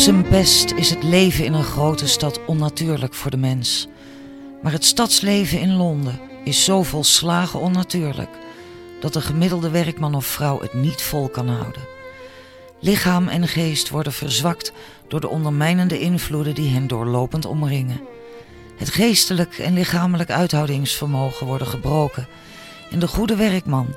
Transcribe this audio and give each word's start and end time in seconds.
zijn 0.00 0.28
best 0.28 0.70
is 0.70 0.90
het 0.90 1.02
leven 1.02 1.44
in 1.44 1.52
een 1.52 1.64
grote 1.64 2.08
stad 2.08 2.40
onnatuurlijk 2.46 3.14
voor 3.14 3.30
de 3.30 3.36
mens. 3.36 3.88
Maar 4.62 4.72
het 4.72 4.84
stadsleven 4.84 5.60
in 5.60 5.76
Londen 5.76 6.20
is 6.44 6.64
zo 6.64 6.82
volslagen 6.82 7.60
onnatuurlijk 7.60 8.28
dat 9.00 9.12
de 9.12 9.20
gemiddelde 9.20 9.70
werkman 9.70 10.14
of 10.14 10.26
vrouw 10.26 10.60
het 10.60 10.74
niet 10.74 11.02
vol 11.02 11.28
kan 11.28 11.48
houden. 11.48 11.82
Lichaam 12.78 13.28
en 13.28 13.48
geest 13.48 13.88
worden 13.88 14.12
verzwakt 14.12 14.72
door 15.08 15.20
de 15.20 15.28
ondermijnende 15.28 15.98
invloeden 15.98 16.54
die 16.54 16.70
hen 16.70 16.86
doorlopend 16.86 17.44
omringen. 17.44 18.00
Het 18.76 18.90
geestelijk 18.90 19.58
en 19.58 19.74
lichamelijk 19.74 20.30
uithoudingsvermogen 20.30 21.46
worden 21.46 21.66
gebroken 21.66 22.26
en 22.90 22.98
de 22.98 23.08
goede 23.08 23.36
werkman, 23.36 23.94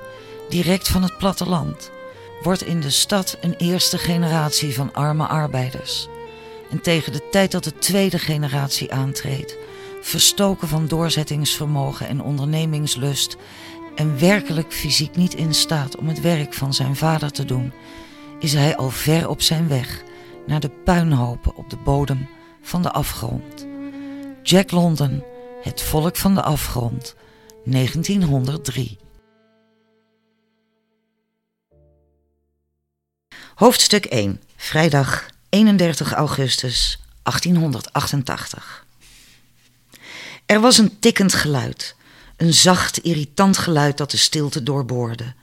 direct 0.50 0.88
van 0.88 1.04
het 1.04 1.18
platteland, 1.18 1.92
wordt 2.44 2.64
in 2.64 2.80
de 2.80 2.90
stad 2.90 3.38
een 3.42 3.56
eerste 3.56 3.98
generatie 3.98 4.74
van 4.74 4.94
arme 4.94 5.28
arbeiders. 5.28 6.08
En 6.72 6.82
tegen 6.82 7.12
de 7.12 7.30
tijd 7.32 7.52
dat 7.52 7.64
de 7.64 7.78
tweede 7.78 8.20
generatie 8.20 8.94
aantreedt, 8.94 9.58
verstoken 10.02 10.68
van 10.68 10.88
doorzettingsvermogen 10.88 12.08
en 12.08 12.22
ondernemingslust 12.22 13.38
en 13.96 14.20
werkelijk 14.20 14.74
fysiek 14.74 15.16
niet 15.16 15.34
in 15.34 15.54
staat 15.54 15.98
om 15.98 16.08
het 16.08 16.22
werk 16.22 16.54
van 16.54 16.74
zijn 16.74 16.96
vader 16.96 17.32
te 17.32 17.46
doen, 17.46 17.74
is 18.40 18.54
hij 18.54 18.76
al 18.76 18.90
ver 18.90 19.30
op 19.30 19.42
zijn 19.42 19.68
weg 19.68 20.04
naar 20.46 20.60
de 20.60 20.70
puinhopen 20.70 21.56
op 21.56 21.70
de 21.70 21.78
bodem 21.78 22.28
van 22.62 22.82
de 22.82 22.92
afgrond. 22.92 23.68
Jack 24.44 24.72
London, 24.72 25.24
Het 25.62 25.82
volk 25.82 26.16
van 26.16 26.36
de 26.36 26.42
afgrond, 26.42 27.16
1903. 27.64 29.03
Hoofdstuk 33.56 34.06
1, 34.06 34.42
vrijdag 34.56 35.26
31 35.50 36.14
augustus 36.14 37.00
1888. 37.24 38.86
Er 40.46 40.62
was 40.62 40.78
een 40.78 41.00
tikkend 41.00 41.34
geluid, 41.34 41.96
een 42.38 42.54
zacht, 42.54 42.98
irritant 42.98 43.58
geluid 43.58 43.98
dat 43.98 44.12
de 44.12 44.18
stilte 44.18 44.64
doorboorde. 44.64 45.34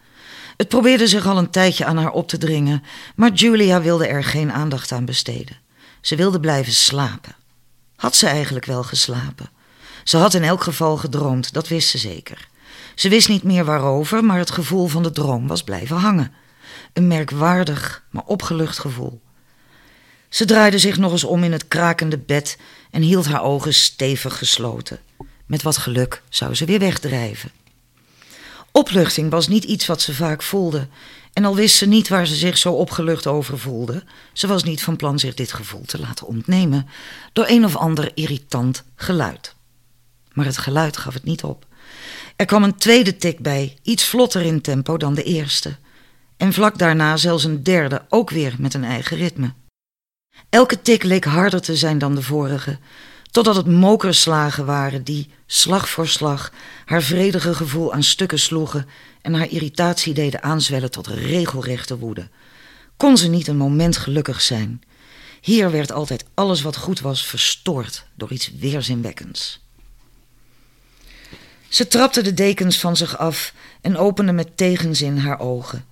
Het 0.57 0.69
probeerde 0.69 1.07
zich 1.07 1.27
al 1.27 1.39
een 1.39 1.51
tijdje 1.51 1.85
aan 1.85 1.97
haar 1.97 2.11
op 2.11 2.29
te 2.29 2.39
dringen, 2.39 2.83
maar 3.15 3.33
Julia 3.33 3.81
wilde 3.81 4.07
er 4.07 4.25
geen 4.25 4.53
aandacht 4.53 4.93
aan 4.93 5.05
besteden. 5.05 5.57
Ze 6.01 6.17
wilde 6.17 6.41
blijven 6.41 6.73
slapen. 6.73 7.35
Had 7.97 8.17
ze 8.17 8.27
eigenlijk 8.27 8.65
wel 8.65 8.83
geslapen? 8.83 9.51
Ze 10.05 10.17
had 10.17 10.35
in 10.35 10.45
elk 10.45 10.63
geval 10.63 10.97
gedroomd, 10.97 11.53
dat 11.53 11.69
wist 11.69 11.89
ze 11.89 11.99
zeker. 11.99 12.49
Ze 12.95 13.09
wist 13.09 13.29
niet 13.29 13.43
meer 13.43 13.65
waarover, 13.65 14.25
maar 14.25 14.39
het 14.39 14.51
gevoel 14.51 14.87
van 14.87 15.03
de 15.03 15.11
droom 15.11 15.47
was 15.47 15.63
blijven 15.63 15.97
hangen. 15.97 16.33
Een 16.93 17.07
merkwaardig, 17.07 18.05
maar 18.11 18.25
opgelucht 18.27 18.79
gevoel. 18.79 19.21
Ze 20.29 20.45
draaide 20.45 20.79
zich 20.79 20.99
nog 20.99 21.13
eens 21.13 21.25
om 21.25 21.45
in 21.45 21.53
het 21.53 21.69
krakende 21.69 22.19
bed 22.19 22.59
en 22.91 23.03
hield 23.03 23.27
haar 23.27 23.43
ogen 23.43 23.75
stevig 23.75 24.39
gesloten. 24.39 24.99
Met 25.47 25.63
wat 25.63 25.77
geluk 25.77 26.23
zou 26.29 26.55
ze 26.55 26.65
weer 26.65 26.79
wegdrijven. 26.79 27.51
Opluchting 28.73 29.31
was 29.31 29.49
niet 29.49 29.65
iets 29.65 29.87
wat 29.87 30.01
ze 30.01 30.15
vaak 30.15 30.43
voelde. 30.43 30.89
En 31.33 31.45
al 31.45 31.55
wist 31.55 31.77
ze 31.77 31.87
niet 31.87 32.09
waar 32.09 32.27
ze 32.27 32.35
zich 32.35 32.59
zo 32.59 32.73
opgelucht 32.73 33.27
over 33.27 33.59
voelde, 33.59 34.05
ze 34.33 34.47
was 34.47 34.63
niet 34.63 34.83
van 34.83 34.97
plan 34.97 35.19
zich 35.19 35.35
dit 35.35 35.53
gevoel 35.53 35.85
te 35.85 35.99
laten 35.99 36.27
ontnemen 36.27 36.89
door 37.33 37.49
een 37.49 37.65
of 37.65 37.77
ander 37.77 38.11
irritant 38.15 38.85
geluid. 38.97 39.55
Maar 40.33 40.45
het 40.45 40.59
geluid 40.59 40.97
gaf 40.97 41.15
het 41.15 41.25
niet 41.25 41.45
op. 41.45 41.67
Er 42.37 42.47
kwam 42.47 42.63
een 42.63 42.77
tweede 42.77 43.17
tik 43.17 43.39
bij, 43.39 43.77
iets 43.83 44.05
vlotter 44.05 44.43
in 44.43 44.61
tempo 44.61 44.97
dan 44.97 45.15
de 45.15 45.23
eerste. 45.23 45.77
En 46.41 46.53
vlak 46.53 46.79
daarna 46.79 47.17
zelfs 47.17 47.45
een 47.45 47.63
derde, 47.63 48.03
ook 48.09 48.31
weer 48.31 48.55
met 48.59 48.75
een 48.75 48.85
eigen 48.85 49.17
ritme. 49.17 49.53
Elke 50.51 50.83
tik 50.83 51.03
leek 51.03 51.25
harder 51.25 51.61
te 51.61 51.77
zijn 51.77 51.99
dan 51.99 52.15
de 52.15 52.23
vorige, 52.23 52.79
totdat 53.31 53.57
het 53.57 53.67
mokerslagen 53.67 54.67
waren 54.67 55.05
die, 55.05 55.31
slag 55.47 55.89
voor 55.89 56.09
slag, 56.09 56.53
haar 56.85 57.03
vredige 57.03 57.55
gevoel 57.55 57.93
aan 57.93 58.03
stukken 58.03 58.39
sloegen 58.39 58.89
en 59.23 59.35
haar 59.35 59.49
irritatie 59.49 60.15
deden 60.15 60.43
aanzwellen 60.43 60.91
tot 60.91 61.07
regelrechte 61.07 61.99
woede. 61.99 62.29
Kon 62.97 63.17
ze 63.17 63.29
niet 63.29 63.47
een 63.47 63.57
moment 63.57 63.97
gelukkig 63.97 64.41
zijn? 64.41 64.83
Hier 65.41 65.71
werd 65.71 65.93
altijd 65.93 66.25
alles 66.35 66.63
wat 66.63 66.77
goed 66.77 67.01
was 67.01 67.27
verstoord 67.27 68.05
door 68.15 68.33
iets 68.33 68.51
weerzinwekkends. 68.59 69.61
Ze 71.69 71.89
trapte 71.89 72.23
de 72.23 72.35
dekens 72.35 72.79
van 72.79 72.97
zich 72.97 73.19
af 73.19 73.55
en 73.81 73.97
opende 73.97 74.33
met 74.33 74.57
tegenzin 74.57 75.19
haar 75.19 75.41
ogen. 75.41 75.89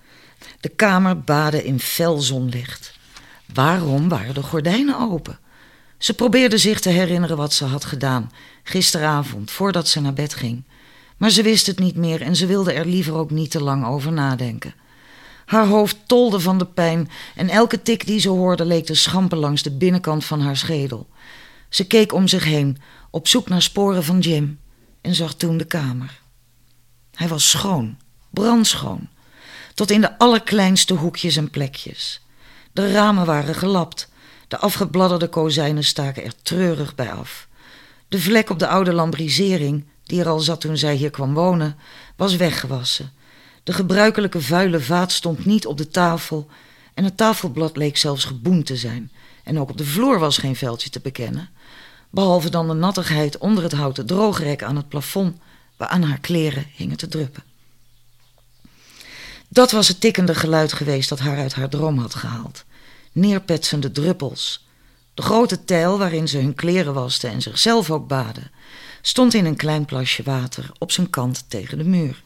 De 0.59 0.69
kamer 0.69 1.19
baadde 1.19 1.63
in 1.63 1.79
fel 1.79 2.19
zonlicht. 2.19 2.93
Waarom 3.53 4.09
waren 4.09 4.33
de 4.33 4.43
gordijnen 4.43 4.99
open? 4.99 5.39
Ze 5.97 6.13
probeerde 6.13 6.57
zich 6.57 6.79
te 6.79 6.89
herinneren 6.89 7.37
wat 7.37 7.53
ze 7.53 7.65
had 7.65 7.85
gedaan 7.85 8.31
gisteravond 8.63 9.51
voordat 9.51 9.87
ze 9.87 10.01
naar 10.01 10.13
bed 10.13 10.33
ging. 10.33 10.63
Maar 11.17 11.29
ze 11.29 11.43
wist 11.43 11.67
het 11.67 11.79
niet 11.79 11.95
meer 11.95 12.21
en 12.21 12.35
ze 12.35 12.45
wilde 12.45 12.73
er 12.73 12.85
liever 12.85 13.13
ook 13.13 13.31
niet 13.31 13.51
te 13.51 13.63
lang 13.63 13.85
over 13.85 14.11
nadenken. 14.11 14.73
Haar 15.45 15.67
hoofd 15.67 15.97
tolde 16.05 16.39
van 16.39 16.57
de 16.57 16.65
pijn 16.65 17.09
en 17.35 17.49
elke 17.49 17.81
tik 17.81 18.05
die 18.05 18.19
ze 18.19 18.29
hoorde 18.29 18.65
leek 18.65 18.85
te 18.85 18.95
schampen 18.95 19.37
langs 19.37 19.61
de 19.61 19.71
binnenkant 19.71 20.25
van 20.25 20.41
haar 20.41 20.57
schedel. 20.57 21.07
Ze 21.69 21.87
keek 21.87 22.13
om 22.13 22.27
zich 22.27 22.43
heen, 22.43 22.77
op 23.09 23.27
zoek 23.27 23.49
naar 23.49 23.61
sporen 23.61 24.03
van 24.03 24.19
Jim, 24.19 24.59
en 25.01 25.15
zag 25.15 25.33
toen 25.33 25.57
de 25.57 25.65
kamer. 25.65 26.21
Hij 27.13 27.27
was 27.27 27.49
schoon, 27.49 27.97
brandschoon, 28.29 29.09
tot 29.79 29.91
in 29.91 30.01
de 30.01 30.17
allerkleinste 30.17 30.93
hoekjes 30.93 31.35
en 31.35 31.49
plekjes. 31.49 32.21
De 32.71 32.91
ramen 32.91 33.25
waren 33.25 33.55
gelapt, 33.55 34.09
de 34.47 34.57
afgebladderde 34.57 35.27
kozijnen 35.27 35.83
staken 35.83 36.23
er 36.23 36.33
treurig 36.41 36.95
bij 36.95 37.11
af. 37.11 37.47
De 38.07 38.19
vlek 38.21 38.49
op 38.49 38.59
de 38.59 38.67
oude 38.67 38.93
lambrisering, 38.93 39.85
die 40.03 40.19
er 40.19 40.27
al 40.27 40.39
zat 40.39 40.61
toen 40.61 40.77
zij 40.77 40.95
hier 40.95 41.09
kwam 41.09 41.33
wonen, 41.33 41.77
was 42.15 42.35
weggewassen. 42.35 43.11
De 43.63 43.73
gebruikelijke 43.73 44.41
vuile 44.41 44.79
vaat 44.79 45.11
stond 45.11 45.45
niet 45.45 45.65
op 45.65 45.77
de 45.77 45.87
tafel 45.87 46.47
en 46.93 47.03
het 47.03 47.17
tafelblad 47.17 47.77
leek 47.77 47.97
zelfs 47.97 48.25
geboend 48.25 48.65
te 48.65 48.75
zijn. 48.75 49.11
En 49.43 49.59
ook 49.59 49.69
op 49.69 49.77
de 49.77 49.85
vloer 49.85 50.19
was 50.19 50.37
geen 50.37 50.55
veldje 50.55 50.89
te 50.89 50.99
bekennen, 50.99 51.49
behalve 52.09 52.49
dan 52.49 52.67
de 52.67 52.73
nattigheid 52.73 53.37
onder 53.37 53.63
het 53.63 53.73
houten 53.73 54.05
droogrek 54.05 54.63
aan 54.63 54.75
het 54.75 54.89
plafond 54.89 55.37
waaraan 55.77 56.03
haar 56.03 56.19
kleren 56.19 56.65
hingen 56.75 56.97
te 56.97 57.07
druppen. 57.07 57.48
Dat 59.49 59.71
was 59.71 59.87
het 59.87 60.01
tikkende 60.01 60.35
geluid 60.35 60.73
geweest 60.73 61.09
dat 61.09 61.19
haar 61.19 61.37
uit 61.37 61.53
haar 61.53 61.69
droom 61.69 61.97
had 61.97 62.15
gehaald. 62.15 62.65
Neerpetsende 63.11 63.91
druppels. 63.91 64.67
De 65.13 65.21
grote 65.21 65.65
tijl 65.65 65.97
waarin 65.97 66.27
ze 66.27 66.37
hun 66.37 66.55
kleren 66.55 66.93
waste 66.93 67.27
en 67.27 67.41
zichzelf 67.41 67.91
ook 67.91 68.07
baden, 68.07 68.51
stond 69.01 69.33
in 69.33 69.45
een 69.45 69.55
klein 69.55 69.85
plasje 69.85 70.23
water 70.23 70.71
op 70.77 70.91
zijn 70.91 71.09
kant 71.09 71.45
tegen 71.47 71.77
de 71.77 71.83
muur. 71.83 72.23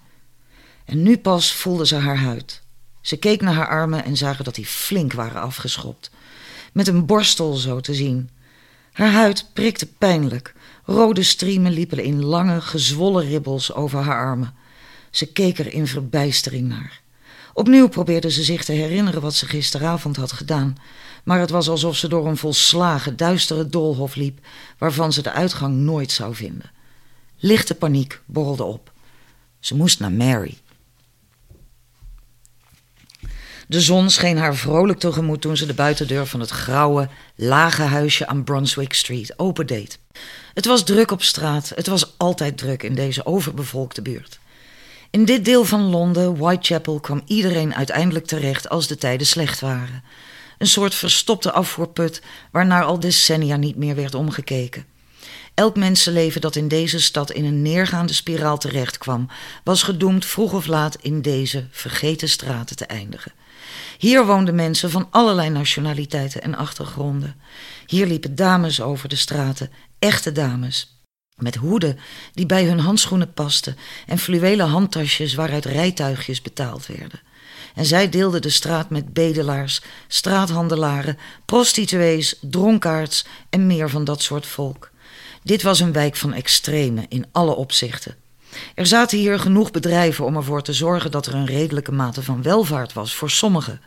En 0.85 1.03
nu 1.03 1.17
pas 1.17 1.53
voelde 1.53 1.85
ze 1.85 1.95
haar 1.95 2.17
huid. 2.17 2.61
Ze 3.01 3.17
keek 3.17 3.41
naar 3.41 3.53
haar 3.53 3.67
armen 3.67 4.03
en 4.03 4.17
zagen 4.17 4.43
dat 4.43 4.55
die 4.55 4.65
flink 4.65 5.13
waren 5.13 5.41
afgeschopt. 5.41 6.11
Met 6.73 6.87
een 6.87 7.05
borstel 7.05 7.53
zo 7.53 7.79
te 7.79 7.93
zien. 7.93 8.29
Haar 8.91 9.11
huid 9.11 9.49
prikte 9.53 9.85
pijnlijk. 9.85 10.53
Rode 10.85 11.23
striemen 11.23 11.71
liepen 11.71 12.03
in 12.03 12.23
lange, 12.23 12.61
gezwollen 12.61 13.25
ribbels 13.25 13.73
over 13.73 13.99
haar 13.99 14.25
armen. 14.25 14.53
Ze 15.11 15.31
keek 15.31 15.59
er 15.59 15.73
in 15.73 15.87
verbijstering 15.87 16.67
naar. 16.67 17.02
Opnieuw 17.53 17.87
probeerde 17.87 18.31
ze 18.31 18.43
zich 18.43 18.63
te 18.63 18.71
herinneren 18.71 19.21
wat 19.21 19.35
ze 19.35 19.45
gisteravond 19.45 20.15
had 20.15 20.31
gedaan, 20.31 20.77
maar 21.23 21.39
het 21.39 21.49
was 21.49 21.69
alsof 21.69 21.95
ze 21.95 22.07
door 22.07 22.27
een 22.27 22.37
volslagen, 22.37 23.17
duistere 23.17 23.67
doolhof 23.67 24.15
liep, 24.15 24.39
waarvan 24.77 25.13
ze 25.13 25.21
de 25.21 25.31
uitgang 25.31 25.75
nooit 25.75 26.11
zou 26.11 26.35
vinden. 26.35 26.71
Lichte 27.37 27.75
paniek 27.75 28.21
borrelde 28.25 28.63
op. 28.63 28.91
Ze 29.59 29.75
moest 29.75 29.99
naar 29.99 30.11
Mary. 30.11 30.57
De 33.67 33.81
zon 33.81 34.09
scheen 34.09 34.37
haar 34.37 34.55
vrolijk 34.55 34.99
tegemoet 34.99 35.41
toen 35.41 35.57
ze 35.57 35.65
de 35.65 35.73
buitendeur 35.73 36.25
van 36.25 36.39
het 36.39 36.49
grauwe, 36.49 37.09
lage 37.35 37.81
huisje 37.81 38.27
aan 38.27 38.43
Brunswick 38.43 38.93
Street 38.93 39.39
opendeed. 39.39 39.99
Het 40.53 40.65
was 40.65 40.83
druk 40.83 41.11
op 41.11 41.23
straat, 41.23 41.71
het 41.75 41.87
was 41.87 42.17
altijd 42.17 42.57
druk 42.57 42.83
in 42.83 42.95
deze 42.95 43.25
overbevolkte 43.25 44.01
buurt. 44.01 44.39
In 45.13 45.25
dit 45.25 45.45
deel 45.45 45.65
van 45.65 45.81
Londen, 45.81 46.37
Whitechapel, 46.37 46.99
kwam 46.99 47.21
iedereen 47.25 47.75
uiteindelijk 47.75 48.25
terecht 48.25 48.69
als 48.69 48.87
de 48.87 48.95
tijden 48.95 49.27
slecht 49.27 49.59
waren. 49.59 50.03
Een 50.57 50.67
soort 50.67 50.95
verstopte 50.95 51.51
afvoerput 51.51 52.21
waarnaar 52.51 52.83
al 52.83 52.99
decennia 52.99 53.55
niet 53.55 53.75
meer 53.75 53.95
werd 53.95 54.15
omgekeken. 54.15 54.85
Elk 55.53 55.75
mensenleven 55.75 56.41
dat 56.41 56.55
in 56.55 56.67
deze 56.67 57.01
stad 57.01 57.31
in 57.31 57.45
een 57.45 57.61
neergaande 57.61 58.13
spiraal 58.13 58.57
terecht 58.57 58.97
kwam, 58.97 59.29
was 59.63 59.83
gedoemd 59.83 60.25
vroeg 60.25 60.53
of 60.53 60.65
laat 60.65 60.97
in 61.01 61.21
deze 61.21 61.67
vergeten 61.71 62.29
straten 62.29 62.75
te 62.75 62.85
eindigen. 62.85 63.31
Hier 63.97 64.25
woonden 64.25 64.55
mensen 64.55 64.91
van 64.91 65.07
allerlei 65.09 65.49
nationaliteiten 65.49 66.41
en 66.41 66.55
achtergronden. 66.55 67.35
Hier 67.85 68.05
liepen 68.05 68.35
dames 68.35 68.81
over 68.81 69.09
de 69.09 69.15
straten, 69.15 69.71
echte 69.99 70.31
dames, 70.31 70.92
met 71.43 71.55
hoeden 71.55 71.99
die 72.33 72.45
bij 72.45 72.65
hun 72.65 72.79
handschoenen 72.79 73.33
pasten 73.33 73.77
en 74.07 74.17
fluwelen 74.17 74.67
handtasjes 74.67 75.33
waaruit 75.33 75.65
rijtuigjes 75.65 76.41
betaald 76.41 76.85
werden. 76.85 77.21
En 77.75 77.85
zij 77.85 78.09
deelden 78.09 78.41
de 78.41 78.49
straat 78.49 78.89
met 78.89 79.13
bedelaars, 79.13 79.81
straathandelaren, 80.07 81.17
prostituees, 81.45 82.37
dronkaards 82.41 83.25
en 83.49 83.67
meer 83.67 83.89
van 83.89 84.03
dat 84.03 84.21
soort 84.21 84.45
volk. 84.45 84.91
Dit 85.43 85.61
was 85.61 85.79
een 85.79 85.93
wijk 85.93 86.15
van 86.15 86.33
extreme 86.33 87.05
in 87.09 87.25
alle 87.31 87.55
opzichten. 87.55 88.15
Er 88.75 88.85
zaten 88.85 89.17
hier 89.17 89.39
genoeg 89.39 89.71
bedrijven 89.71 90.25
om 90.25 90.35
ervoor 90.35 90.61
te 90.61 90.73
zorgen 90.73 91.11
dat 91.11 91.25
er 91.25 91.33
een 91.33 91.45
redelijke 91.45 91.91
mate 91.91 92.23
van 92.23 92.41
welvaart 92.41 92.93
was 92.93 93.15
voor 93.15 93.29
sommigen. 93.29 93.81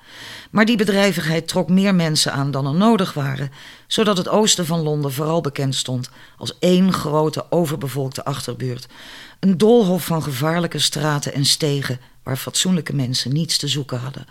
Maar 0.51 0.65
die 0.65 0.77
bedrijvigheid 0.77 1.49
trok 1.49 1.69
meer 1.69 1.95
mensen 1.95 2.33
aan 2.33 2.51
dan 2.51 2.67
er 2.67 2.75
nodig 2.75 3.13
waren, 3.13 3.53
zodat 3.87 4.17
het 4.17 4.29
oosten 4.29 4.67
van 4.67 4.81
Londen 4.83 5.13
vooral 5.13 5.41
bekend 5.41 5.75
stond 5.75 6.11
als 6.37 6.59
één 6.59 6.93
grote 6.93 7.47
overbevolkte 7.51 8.25
achterbuurt. 8.25 8.87
Een 9.41 9.59
doolhof 9.59 10.05
van 10.05 10.23
gevaarlijke 10.23 10.79
straten 10.79 11.33
en 11.33 11.45
stegen 11.45 12.01
waar 12.23 12.37
fatsoenlijke 12.37 12.95
mensen 12.95 13.33
niets 13.33 13.59
te 13.59 13.69
zoeken 13.69 13.99
hadden. 13.99 14.27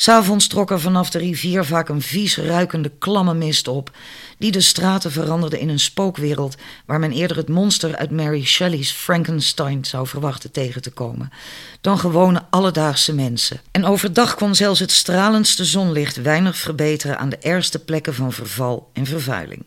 S'avonds 0.00 0.46
trok 0.46 0.70
er 0.70 0.80
vanaf 0.80 1.10
de 1.10 1.18
rivier 1.18 1.64
vaak 1.64 1.88
een 1.88 2.02
vies 2.02 2.36
ruikende 2.36 2.90
klamme 2.98 3.34
mist 3.34 3.68
op, 3.68 3.90
die 4.38 4.50
de 4.50 4.60
straten 4.60 5.12
veranderde 5.12 5.60
in 5.60 5.68
een 5.68 5.80
spookwereld 5.80 6.56
waar 6.86 6.98
men 6.98 7.12
eerder 7.12 7.36
het 7.36 7.48
monster 7.48 7.96
uit 7.96 8.10
Mary 8.10 8.44
Shelley's 8.44 8.90
Frankenstein 8.90 9.84
zou 9.84 10.06
verwachten 10.06 10.50
tegen 10.50 10.82
te 10.82 10.90
komen, 10.90 11.32
dan 11.80 11.98
gewone 11.98 12.42
alledaagse 12.50 13.14
mensen. 13.14 13.60
En 13.70 13.84
overdag 13.84 14.34
kon 14.34 14.54
zelfs 14.54 14.80
het 14.80 14.90
stralendste 14.90 15.64
zonlicht 15.64 16.22
weinig 16.22 16.56
verbeteren 16.56 17.18
aan 17.18 17.28
de 17.28 17.38
ergste 17.38 17.78
plekken 17.78 18.14
van 18.14 18.32
verval 18.32 18.90
en 18.92 19.06
vervuiling. 19.06 19.64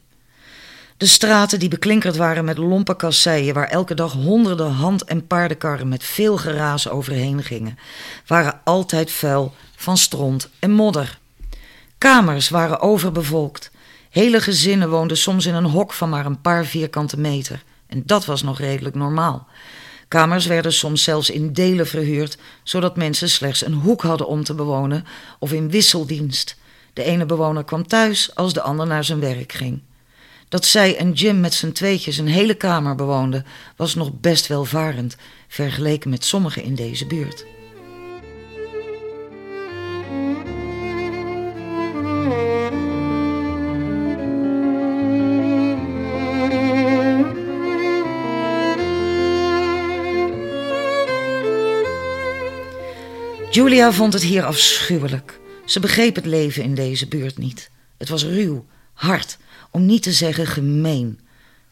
De 0.97 1.05
straten 1.05 1.59
die 1.59 1.69
beklinkerd 1.69 2.15
waren 2.15 2.45
met 2.45 2.57
lompe 2.57 2.95
kasseien, 2.95 3.53
waar 3.53 3.67
elke 3.67 3.93
dag 3.93 4.11
honderden 4.13 4.71
hand- 4.71 5.03
en 5.03 5.27
paardenkarren 5.27 5.87
met 5.87 6.03
veel 6.03 6.37
geraas 6.37 6.89
overheen 6.89 7.43
gingen, 7.43 7.77
waren 8.27 8.59
altijd 8.63 9.11
vuil 9.11 9.53
van 9.83 9.97
stront 9.97 10.49
en 10.59 10.71
modder. 10.71 11.19
Kamers 11.97 12.49
waren 12.49 12.79
overbevolkt. 12.79 13.71
Hele 14.09 14.41
gezinnen 14.41 14.89
woonden 14.89 15.17
soms 15.17 15.45
in 15.45 15.53
een 15.53 15.65
hok 15.65 15.93
van 15.93 16.09
maar 16.09 16.25
een 16.25 16.41
paar 16.41 16.65
vierkante 16.65 17.19
meter. 17.19 17.63
En 17.87 18.03
dat 18.05 18.25
was 18.25 18.43
nog 18.43 18.59
redelijk 18.59 18.95
normaal. 18.95 19.47
Kamers 20.07 20.45
werden 20.45 20.73
soms 20.73 21.03
zelfs 21.03 21.29
in 21.29 21.53
delen 21.53 21.87
verhuurd, 21.87 22.37
zodat 22.63 22.97
mensen 22.97 23.29
slechts 23.29 23.65
een 23.65 23.73
hoek 23.73 24.01
hadden 24.01 24.27
om 24.27 24.43
te 24.43 24.53
bewonen 24.53 25.05
of 25.39 25.53
in 25.53 25.69
wisseldienst. 25.69 26.55
De 26.93 27.03
ene 27.03 27.25
bewoner 27.25 27.63
kwam 27.63 27.87
thuis 27.87 28.35
als 28.35 28.53
de 28.53 28.61
ander 28.61 28.87
naar 28.87 29.03
zijn 29.03 29.19
werk 29.19 29.51
ging. 29.51 29.81
Dat 30.49 30.65
zij 30.65 30.97
en 30.97 31.11
Jim 31.11 31.39
met 31.39 31.53
z'n 31.53 31.71
tweetjes 31.71 32.17
een 32.17 32.27
hele 32.27 32.53
kamer 32.53 32.95
bewoonden, 32.95 33.45
was 33.75 33.95
nog 33.95 34.11
best 34.19 34.47
welvarend, 34.47 35.15
vergeleken 35.47 36.09
met 36.09 36.25
sommigen 36.25 36.63
in 36.63 36.75
deze 36.75 37.05
buurt. 37.05 37.45
Julia 53.53 53.91
vond 53.91 54.13
het 54.13 54.23
hier 54.23 54.45
afschuwelijk. 54.45 55.39
Ze 55.65 55.79
begreep 55.79 56.15
het 56.15 56.25
leven 56.25 56.63
in 56.63 56.75
deze 56.75 57.07
buurt 57.07 57.37
niet. 57.37 57.69
Het 57.97 58.09
was 58.09 58.23
ruw, 58.23 58.65
hard, 58.93 59.37
om 59.71 59.85
niet 59.85 60.03
te 60.03 60.11
zeggen 60.11 60.47
gemeen. 60.47 61.19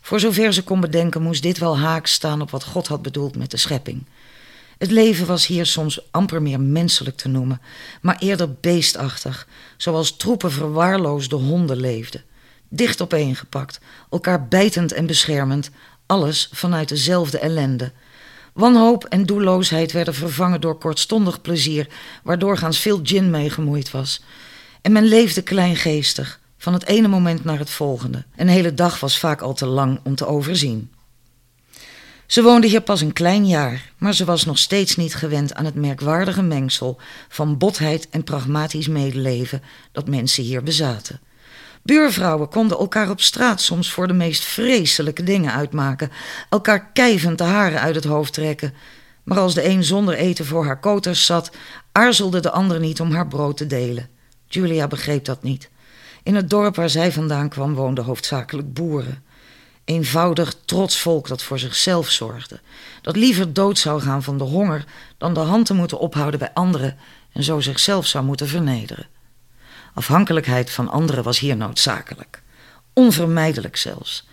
Voor 0.01 0.19
zover 0.19 0.53
ze 0.53 0.63
kon 0.63 0.79
bedenken, 0.79 1.21
moest 1.21 1.41
dit 1.41 1.57
wel 1.57 1.77
haak 1.77 2.07
staan 2.07 2.41
op 2.41 2.51
wat 2.51 2.63
God 2.63 2.87
had 2.87 3.01
bedoeld 3.01 3.35
met 3.35 3.51
de 3.51 3.57
schepping. 3.57 4.05
Het 4.77 4.91
leven 4.91 5.25
was 5.25 5.47
hier 5.47 5.65
soms 5.65 6.11
amper 6.11 6.41
meer 6.41 6.59
menselijk 6.59 7.17
te 7.17 7.27
noemen, 7.27 7.61
maar 8.01 8.17
eerder 8.19 8.53
beestachtig, 8.53 9.47
zoals 9.77 10.17
troepen 10.17 10.51
verwaarloosde 10.51 11.35
honden 11.35 11.77
leefden. 11.77 12.23
Dicht 12.69 13.01
opeengepakt, 13.01 13.79
elkaar 14.09 14.47
bijtend 14.47 14.91
en 14.91 15.05
beschermend, 15.05 15.69
alles 16.05 16.49
vanuit 16.53 16.89
dezelfde 16.89 17.39
ellende. 17.39 17.91
Wanhoop 18.53 19.03
en 19.03 19.25
doelloosheid 19.25 19.91
werden 19.91 20.13
vervangen 20.13 20.61
door 20.61 20.77
kortstondig 20.77 21.41
plezier, 21.41 21.87
waardoor 22.23 22.57
gaans 22.57 22.79
veel 22.79 22.99
gin 23.03 23.29
mee 23.29 23.49
gemoeid 23.49 23.91
was. 23.91 24.23
En 24.81 24.91
men 24.91 25.03
leefde 25.03 25.41
kleingeestig, 25.41 26.39
van 26.57 26.73
het 26.73 26.85
ene 26.85 27.07
moment 27.07 27.43
naar 27.43 27.59
het 27.59 27.69
volgende. 27.69 28.25
Een 28.35 28.47
hele 28.47 28.73
dag 28.73 28.99
was 28.99 29.19
vaak 29.19 29.41
al 29.41 29.53
te 29.53 29.65
lang 29.65 29.99
om 30.03 30.15
te 30.15 30.25
overzien. 30.25 30.91
Ze 32.25 32.43
woonde 32.43 32.67
hier 32.67 32.81
pas 32.81 33.01
een 33.01 33.13
klein 33.13 33.47
jaar, 33.47 33.91
maar 33.97 34.13
ze 34.13 34.25
was 34.25 34.45
nog 34.45 34.57
steeds 34.57 34.95
niet 34.95 35.15
gewend 35.15 35.53
aan 35.53 35.65
het 35.65 35.75
merkwaardige 35.75 36.41
mengsel 36.41 36.99
van 37.29 37.57
botheid 37.57 38.09
en 38.09 38.23
pragmatisch 38.23 38.87
medeleven 38.87 39.61
dat 39.91 40.07
mensen 40.07 40.43
hier 40.43 40.63
bezaten. 40.63 41.19
Buurvrouwen 41.83 42.49
konden 42.49 42.77
elkaar 42.77 43.09
op 43.09 43.21
straat 43.21 43.61
soms 43.61 43.91
voor 43.91 44.07
de 44.07 44.13
meest 44.13 44.43
vreselijke 44.43 45.23
dingen 45.23 45.53
uitmaken, 45.53 46.11
elkaar 46.49 46.91
kijvend 46.93 47.37
de 47.37 47.43
haren 47.43 47.79
uit 47.79 47.95
het 47.95 48.03
hoofd 48.03 48.33
trekken. 48.33 48.73
Maar 49.23 49.39
als 49.39 49.53
de 49.53 49.65
een 49.65 49.83
zonder 49.83 50.13
eten 50.15 50.45
voor 50.45 50.65
haar 50.65 50.79
koters 50.79 51.25
zat, 51.25 51.51
aarzelde 51.91 52.39
de 52.39 52.51
ander 52.51 52.79
niet 52.79 53.01
om 53.01 53.11
haar 53.11 53.27
brood 53.27 53.57
te 53.57 53.67
delen. 53.67 54.09
Julia 54.47 54.87
begreep 54.87 55.25
dat 55.25 55.43
niet. 55.43 55.69
In 56.23 56.35
het 56.35 56.49
dorp 56.49 56.75
waar 56.75 56.89
zij 56.89 57.11
vandaan 57.11 57.49
kwam 57.49 57.73
woonden 57.73 58.03
hoofdzakelijk 58.03 58.73
boeren. 58.73 59.23
Eenvoudig, 59.85 60.55
trots 60.65 60.99
volk 60.99 61.27
dat 61.27 61.43
voor 61.43 61.59
zichzelf 61.59 62.09
zorgde. 62.09 62.59
Dat 63.01 63.15
liever 63.15 63.53
dood 63.53 63.79
zou 63.79 64.01
gaan 64.01 64.23
van 64.23 64.37
de 64.37 64.43
honger 64.43 64.85
dan 65.17 65.33
de 65.33 65.39
hand 65.39 65.65
te 65.65 65.73
moeten 65.73 65.99
ophouden 65.99 66.39
bij 66.39 66.53
anderen 66.53 66.97
en 67.33 67.43
zo 67.43 67.59
zichzelf 67.59 68.07
zou 68.07 68.25
moeten 68.25 68.47
vernederen. 68.47 69.07
Afhankelijkheid 69.93 70.71
van 70.71 70.89
anderen 70.89 71.23
was 71.23 71.39
hier 71.39 71.55
noodzakelijk. 71.55 72.41
Onvermijdelijk 72.93 73.77
zelfs. 73.77 74.27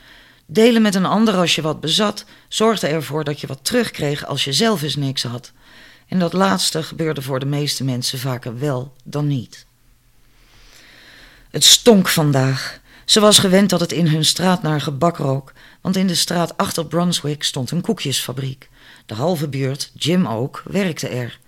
Delen 0.46 0.82
met 0.82 0.94
een 0.94 1.06
ander 1.06 1.34
als 1.34 1.54
je 1.54 1.62
wat 1.62 1.80
bezat 1.80 2.24
zorgde 2.48 2.86
ervoor 2.86 3.24
dat 3.24 3.40
je 3.40 3.46
wat 3.46 3.64
terugkreeg 3.64 4.26
als 4.26 4.44
je 4.44 4.52
zelf 4.52 4.82
eens 4.82 4.96
niks 4.96 5.22
had. 5.22 5.52
En 6.08 6.18
dat 6.18 6.32
laatste 6.32 6.82
gebeurde 6.82 7.22
voor 7.22 7.40
de 7.40 7.46
meeste 7.46 7.84
mensen 7.84 8.18
vaker 8.18 8.58
wel 8.58 8.94
dan 9.04 9.26
niet. 9.26 9.66
Het 11.50 11.64
stonk 11.64 12.08
vandaag. 12.08 12.80
Ze 13.04 13.20
was 13.20 13.38
gewend 13.38 13.70
dat 13.70 13.80
het 13.80 13.92
in 13.92 14.06
hun 14.06 14.24
straat 14.24 14.62
naar 14.62 14.80
gebak 14.80 15.16
rook, 15.16 15.52
want 15.80 15.96
in 15.96 16.06
de 16.06 16.14
straat 16.14 16.56
achter 16.56 16.86
Brunswick 16.86 17.42
stond 17.42 17.70
een 17.70 17.80
koekjesfabriek. 17.80 18.68
De 19.06 19.14
halve 19.14 19.48
buurt, 19.48 19.90
Jim 19.94 20.26
ook, 20.26 20.62
werkte 20.66 21.08
er. 21.08 21.38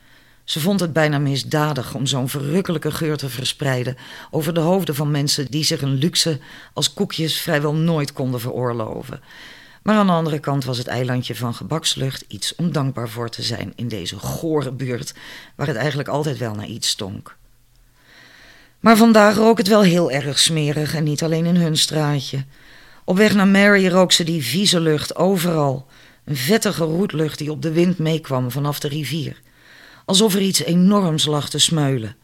Ze 0.45 0.61
vond 0.61 0.81
het 0.81 0.93
bijna 0.93 1.19
misdadig 1.19 1.95
om 1.95 2.07
zo'n 2.07 2.29
verrukkelijke 2.29 2.91
geur 2.91 3.17
te 3.17 3.29
verspreiden 3.29 3.97
over 4.31 4.55
de 4.55 4.61
hoofden 4.61 4.95
van 4.95 5.11
mensen 5.11 5.47
die 5.51 5.65
zich 5.65 5.83
een 5.83 5.95
luxe 5.95 6.39
als 6.73 6.95
koekjes 6.95 7.41
vrijwel 7.41 7.75
nooit 7.75 8.13
konden 8.13 8.41
veroorloven. 8.41 9.21
Maar 9.83 9.97
aan 9.97 10.07
de 10.07 10.13
andere 10.13 10.39
kant 10.39 10.65
was 10.65 10.79
het 10.79 10.87
eilandje 10.87 11.35
van 11.35 11.55
gebakslucht 11.55 12.25
iets 12.29 12.55
om 12.55 12.73
dankbaar 12.73 13.09
voor 13.09 13.29
te 13.29 13.43
zijn 13.43 13.73
in 13.77 13.89
deze 13.89 14.19
gore 14.19 14.73
buurt, 14.73 15.15
waar 15.55 15.67
het 15.67 15.77
eigenlijk 15.77 16.09
altijd 16.09 16.39
wel 16.39 16.55
naar 16.55 16.67
iets 16.67 16.89
stonk. 16.89 17.37
Maar 18.81 18.97
vandaag 18.97 19.37
rook 19.37 19.59
het 19.59 19.69
wel 19.69 19.83
heel 19.83 20.11
erg 20.11 20.39
smerig 20.39 20.95
en 20.95 21.05
niet 21.05 21.23
alleen 21.23 21.47
in 21.47 21.57
hun 21.57 21.77
straatje. 21.77 22.45
Op 23.05 23.17
weg 23.17 23.35
naar 23.35 23.49
Mary 23.49 23.89
rook 23.89 24.13
ze 24.13 24.25
die 24.25 24.45
vieze 24.45 24.81
lucht 24.81 25.17
overal. 25.17 25.87
Een 26.25 26.37
vettige 26.37 26.85
roetlucht 26.85 27.39
die 27.39 27.51
op 27.51 27.63
de 27.63 27.73
wind 27.73 27.99
meekwam 27.99 28.51
vanaf 28.51 28.81
de 28.81 28.89
rivier. 28.89 29.41
Alsof 30.11 30.35
er 30.35 30.40
iets 30.40 30.62
enorms 30.62 31.25
lag 31.25 31.50
te 31.50 31.59
smeulen. 31.59 32.17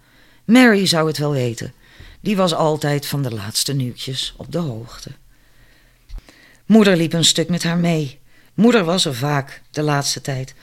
Mary 0.45 0.87
zou 0.87 1.07
het 1.07 1.19
wel 1.19 1.31
weten. 1.31 1.73
Die 2.21 2.37
was 2.37 2.55
altijd 2.55 3.07
van 3.07 3.23
de 3.23 3.31
laatste 3.31 3.73
nieuwtjes 3.73 4.35
op 4.37 4.52
de 4.52 4.59
hoogte. 4.59 5.11
Moeder 6.64 6.97
liep 6.97 7.12
een 7.12 7.25
stuk 7.25 7.49
met 7.49 7.62
haar 7.62 7.76
mee. 7.76 8.19
Moeder 8.55 8.85
was 8.85 9.05
er 9.05 9.14
vaak, 9.14 9.62
de 9.71 9.83
laatste 9.83 10.21
tijd. 10.21 10.55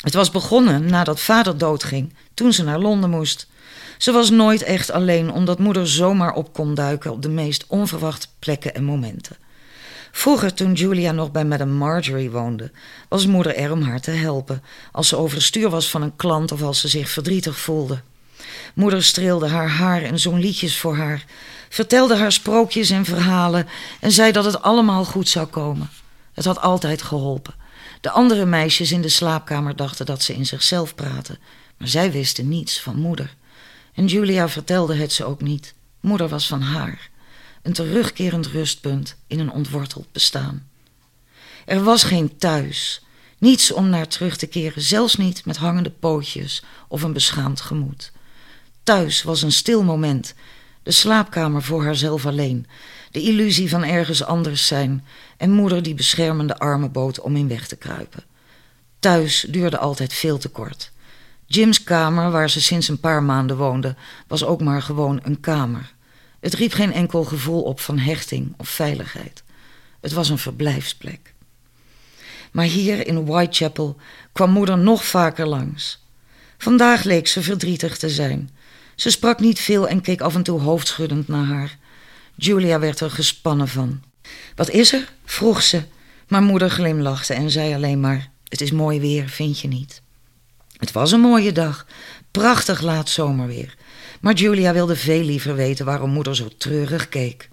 Het 0.00 0.14
was 0.14 0.30
begonnen 0.30 0.86
nadat 0.86 1.20
vader 1.20 1.58
doodging, 1.58 2.14
toen 2.34 2.52
ze 2.52 2.64
naar 2.64 2.78
Londen 2.78 3.10
moest. 3.10 3.46
Ze 3.98 4.12
was 4.12 4.30
nooit 4.30 4.62
echt 4.62 4.90
alleen, 4.90 5.32
omdat 5.32 5.58
moeder 5.58 5.88
zomaar 5.88 6.32
op 6.32 6.52
kon 6.52 6.74
duiken 6.74 7.12
op 7.12 7.22
de 7.22 7.28
meest 7.28 7.64
onverwachte 7.66 8.28
plekken 8.38 8.74
en 8.74 8.84
momenten. 8.84 9.36
Vroeger, 10.18 10.54
toen 10.54 10.72
Julia 10.72 11.12
nog 11.12 11.30
bij 11.30 11.44
Madame 11.44 11.72
Marjorie 11.72 12.30
woonde, 12.30 12.70
was 13.08 13.26
moeder 13.26 13.56
er 13.56 13.72
om 13.72 13.82
haar 13.82 14.00
te 14.00 14.10
helpen, 14.10 14.62
als 14.92 15.08
ze 15.08 15.16
overstuur 15.16 15.70
was 15.70 15.90
van 15.90 16.02
een 16.02 16.16
klant 16.16 16.52
of 16.52 16.62
als 16.62 16.80
ze 16.80 16.88
zich 16.88 17.08
verdrietig 17.08 17.58
voelde. 17.58 18.00
Moeder 18.74 19.02
streelde 19.02 19.48
haar 19.48 19.68
haar 19.68 20.02
en 20.02 20.18
zong 20.18 20.40
liedjes 20.40 20.78
voor 20.78 20.96
haar, 20.96 21.24
vertelde 21.68 22.16
haar 22.16 22.32
sprookjes 22.32 22.90
en 22.90 23.04
verhalen 23.04 23.66
en 24.00 24.12
zei 24.12 24.32
dat 24.32 24.44
het 24.44 24.62
allemaal 24.62 25.04
goed 25.04 25.28
zou 25.28 25.46
komen. 25.46 25.90
Het 26.32 26.44
had 26.44 26.60
altijd 26.60 27.02
geholpen. 27.02 27.54
De 28.00 28.10
andere 28.10 28.44
meisjes 28.44 28.92
in 28.92 29.02
de 29.02 29.08
slaapkamer 29.08 29.76
dachten 29.76 30.06
dat 30.06 30.22
ze 30.22 30.34
in 30.34 30.46
zichzelf 30.46 30.94
praten, 30.94 31.38
maar 31.76 31.88
zij 31.88 32.12
wisten 32.12 32.48
niets 32.48 32.80
van 32.80 32.96
moeder. 32.96 33.34
En 33.94 34.06
Julia 34.06 34.48
vertelde 34.48 34.94
het 34.94 35.12
ze 35.12 35.24
ook 35.24 35.40
niet. 35.40 35.74
Moeder 36.00 36.28
was 36.28 36.46
van 36.46 36.62
haar. 36.62 37.10
Een 37.62 37.72
terugkerend 37.72 38.46
rustpunt 38.46 39.16
in 39.26 39.38
een 39.38 39.50
ontworteld 39.50 40.12
bestaan. 40.12 40.68
Er 41.66 41.82
was 41.82 42.02
geen 42.02 42.36
thuis. 42.38 43.02
Niets 43.38 43.72
om 43.72 43.88
naar 43.88 44.08
terug 44.08 44.36
te 44.36 44.46
keren, 44.46 44.82
zelfs 44.82 45.14
niet 45.14 45.44
met 45.44 45.56
hangende 45.56 45.90
pootjes 45.90 46.62
of 46.88 47.02
een 47.02 47.12
beschaamd 47.12 47.60
gemoed. 47.60 48.12
Thuis 48.82 49.22
was 49.22 49.42
een 49.42 49.52
stil 49.52 49.82
moment, 49.82 50.34
de 50.82 50.90
slaapkamer 50.90 51.62
voor 51.62 51.84
haarzelf 51.84 52.26
alleen, 52.26 52.66
de 53.10 53.22
illusie 53.22 53.68
van 53.68 53.84
ergens 53.84 54.24
anders 54.24 54.66
zijn 54.66 55.04
en 55.36 55.50
moeder 55.50 55.82
die 55.82 55.94
beschermende 55.94 56.58
armen 56.58 56.92
bood 56.92 57.20
om 57.20 57.36
in 57.36 57.48
weg 57.48 57.66
te 57.68 57.76
kruipen. 57.76 58.24
Thuis 58.98 59.46
duurde 59.48 59.78
altijd 59.78 60.12
veel 60.12 60.38
te 60.38 60.48
kort. 60.48 60.92
Jim's 61.46 61.84
kamer, 61.84 62.30
waar 62.30 62.50
ze 62.50 62.60
sinds 62.60 62.88
een 62.88 63.00
paar 63.00 63.22
maanden 63.22 63.56
woonde, 63.56 63.96
was 64.26 64.44
ook 64.44 64.60
maar 64.60 64.82
gewoon 64.82 65.20
een 65.22 65.40
kamer. 65.40 65.94
Het 66.48 66.56
riep 66.56 66.72
geen 66.72 66.92
enkel 66.92 67.24
gevoel 67.24 67.62
op 67.62 67.80
van 67.80 67.98
hechting 67.98 68.54
of 68.56 68.68
veiligheid. 68.68 69.42
Het 70.00 70.12
was 70.12 70.28
een 70.28 70.38
verblijfsplek. 70.38 71.34
Maar 72.52 72.64
hier 72.64 73.06
in 73.06 73.26
Whitechapel 73.26 73.96
kwam 74.32 74.50
moeder 74.50 74.78
nog 74.78 75.04
vaker 75.04 75.46
langs. 75.46 76.04
Vandaag 76.58 77.02
leek 77.02 77.26
ze 77.26 77.42
verdrietig 77.42 77.98
te 77.98 78.10
zijn. 78.10 78.50
Ze 78.94 79.10
sprak 79.10 79.40
niet 79.40 79.60
veel 79.60 79.88
en 79.88 80.00
keek 80.00 80.20
af 80.20 80.34
en 80.34 80.42
toe 80.42 80.60
hoofdschuddend 80.60 81.28
naar 81.28 81.44
haar. 81.44 81.78
Julia 82.34 82.78
werd 82.78 83.00
er 83.00 83.10
gespannen 83.10 83.68
van. 83.68 84.02
Wat 84.54 84.70
is 84.70 84.92
er? 84.92 85.12
vroeg 85.24 85.62
ze, 85.62 85.82
maar 86.28 86.42
moeder 86.42 86.70
glimlachte 86.70 87.34
en 87.34 87.50
zei 87.50 87.74
alleen 87.74 88.00
maar: 88.00 88.30
Het 88.48 88.60
is 88.60 88.70
mooi 88.70 89.00
weer, 89.00 89.28
vind 89.28 89.60
je 89.60 89.68
niet? 89.68 90.02
Het 90.76 90.92
was 90.92 91.12
een 91.12 91.20
mooie 91.20 91.52
dag, 91.52 91.86
prachtig 92.30 92.80
laat 92.80 93.08
zomerweer. 93.08 93.76
Maar 94.20 94.34
Julia 94.34 94.72
wilde 94.72 94.96
veel 94.96 95.22
liever 95.22 95.54
weten 95.54 95.84
waarom 95.84 96.10
moeder 96.10 96.36
zo 96.36 96.48
treurig 96.58 97.08
keek. 97.08 97.48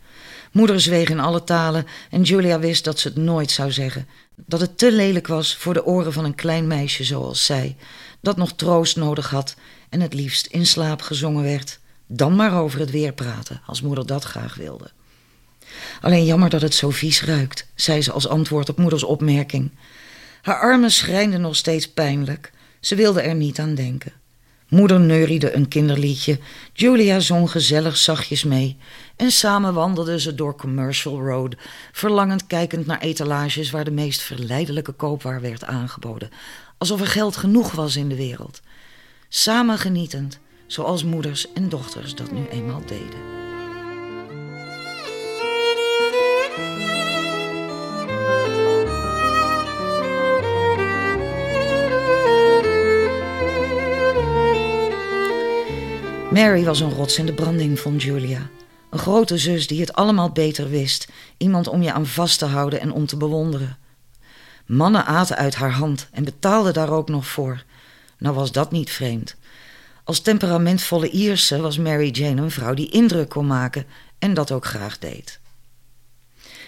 Moeder 0.52 0.82
zweeg 0.82 1.10
in 1.10 1.20
alle 1.20 1.44
talen 1.44 1.86
en 2.10 2.22
Julia 2.22 2.60
wist 2.60 2.84
dat 2.84 3.00
ze 3.00 3.08
het 3.08 3.18
nooit 3.18 3.52
zou 3.52 3.72
zeggen. 3.72 4.08
Dat 4.36 4.60
het 4.60 4.78
te 4.78 4.92
lelijk 4.92 5.28
was 5.28 5.56
voor 5.56 5.74
de 5.74 5.86
oren 5.86 6.14
van 6.14 6.26
een 6.26 6.36
klein 6.36 6.68
meisje 6.68 7.04
zoals 7.04 7.46
zij, 7.46 7.76
dat 8.22 8.38
nog 8.38 8.54
troost 8.54 8.96
nodig 8.96 9.30
had 9.30 9.56
en 9.90 10.02
het 10.02 10.14
liefst 10.14 10.46
in 10.46 10.66
slaap 10.66 11.02
gezongen 11.02 11.44
werd. 11.44 11.80
Dan 12.08 12.36
maar 12.36 12.62
over 12.62 12.80
het 12.80 12.92
weer 12.92 13.14
praten, 13.14 13.62
als 13.66 13.82
moeder 13.82 14.06
dat 14.06 14.24
graag 14.24 14.56
wilde. 14.56 14.92
Alleen 16.02 16.26
jammer 16.26 16.50
dat 16.50 16.62
het 16.62 16.74
zo 16.74 16.90
vies 16.90 17.24
ruikt, 17.24 17.68
zei 17.76 18.02
ze 18.02 18.12
als 18.12 18.28
antwoord 18.28 18.70
op 18.70 18.78
moeders 18.78 19.04
opmerking. 19.04 19.72
Haar 20.42 20.60
armen 20.60 20.92
schrijnden 20.92 21.42
nog 21.42 21.56
steeds 21.56 21.90
pijnlijk. 21.90 22.52
Ze 22.80 22.96
wilde 22.96 23.22
er 23.22 23.36
niet 23.36 23.60
aan 23.60 23.76
denken. 23.76 24.14
Moeder 24.76 25.00
neuriede 25.00 25.56
een 25.56 25.68
kinderliedje, 25.68 26.40
Julia 26.74 27.20
zong 27.20 27.52
gezellig 27.52 27.98
zachtjes 27.98 28.44
mee 28.44 28.78
en 29.16 29.32
samen 29.32 29.74
wandelden 29.74 30.20
ze 30.20 30.36
door 30.36 30.56
Commercial 30.56 31.22
Road, 31.22 31.56
verlangend 31.92 32.48
kijkend 32.48 32.86
naar 32.86 33.00
etalages 33.00 33.72
waar 33.72 33.84
de 33.84 33.92
meest 33.92 34.22
verleidelijke 34.22 34.92
koopwaar 34.92 35.42
werd 35.42 35.64
aangeboden, 35.64 36.30
alsof 36.78 37.02
er 37.02 37.08
geld 37.08 37.38
genoeg 37.38 37.72
was 37.72 37.96
in 37.96 38.10
de 38.10 38.16
wereld. 38.16 38.62
Samen 39.30 39.78
genietend, 39.78 40.40
zoals 40.68 41.04
moeders 41.04 41.54
en 41.54 41.70
dochters 41.70 42.16
dat 42.16 42.32
nu 42.32 42.48
eenmaal 42.52 42.82
deden. 42.86 43.35
Mary 56.36 56.64
was 56.64 56.80
een 56.80 56.94
rots 56.94 57.18
in 57.18 57.26
de 57.26 57.34
branding, 57.34 57.80
vond 57.80 58.04
Julia. 58.04 58.50
Een 58.90 59.00
grote 59.00 59.38
zus 59.38 59.68
die 59.68 59.80
het 59.80 59.94
allemaal 59.94 60.32
beter 60.32 60.70
wist. 60.70 61.08
Iemand 61.38 61.68
om 61.68 61.82
je 61.82 61.94
aan 61.94 62.06
vast 62.06 62.40
te 62.40 62.46
houden 62.46 62.80
en 62.80 62.92
om 62.92 63.06
te 63.06 63.18
bewonderen. 63.18 63.78
Mannen 64.66 65.06
aten 65.06 65.36
uit 65.38 65.56
haar 65.56 65.72
hand 65.72 66.08
en 66.12 66.24
betaalden 66.24 66.74
daar 66.74 66.90
ook 66.90 67.10
nog 67.10 67.28
voor. 67.28 67.64
Nou 68.18 68.36
was 68.36 68.52
dat 68.52 68.72
niet 68.72 68.90
vreemd. 68.90 69.36
Als 70.04 70.20
temperamentvolle 70.20 71.10
Ierse 71.10 71.62
was 71.62 71.78
Mary 71.78 72.10
Jane 72.10 72.42
een 72.42 72.52
vrouw 72.52 72.74
die 72.74 72.92
indruk 72.92 73.30
kon 73.30 73.48
maken 73.48 73.86
en 74.20 74.34
dat 74.34 74.52
ook 74.52 74.66
graag 74.66 75.00
deed. 75.00 75.40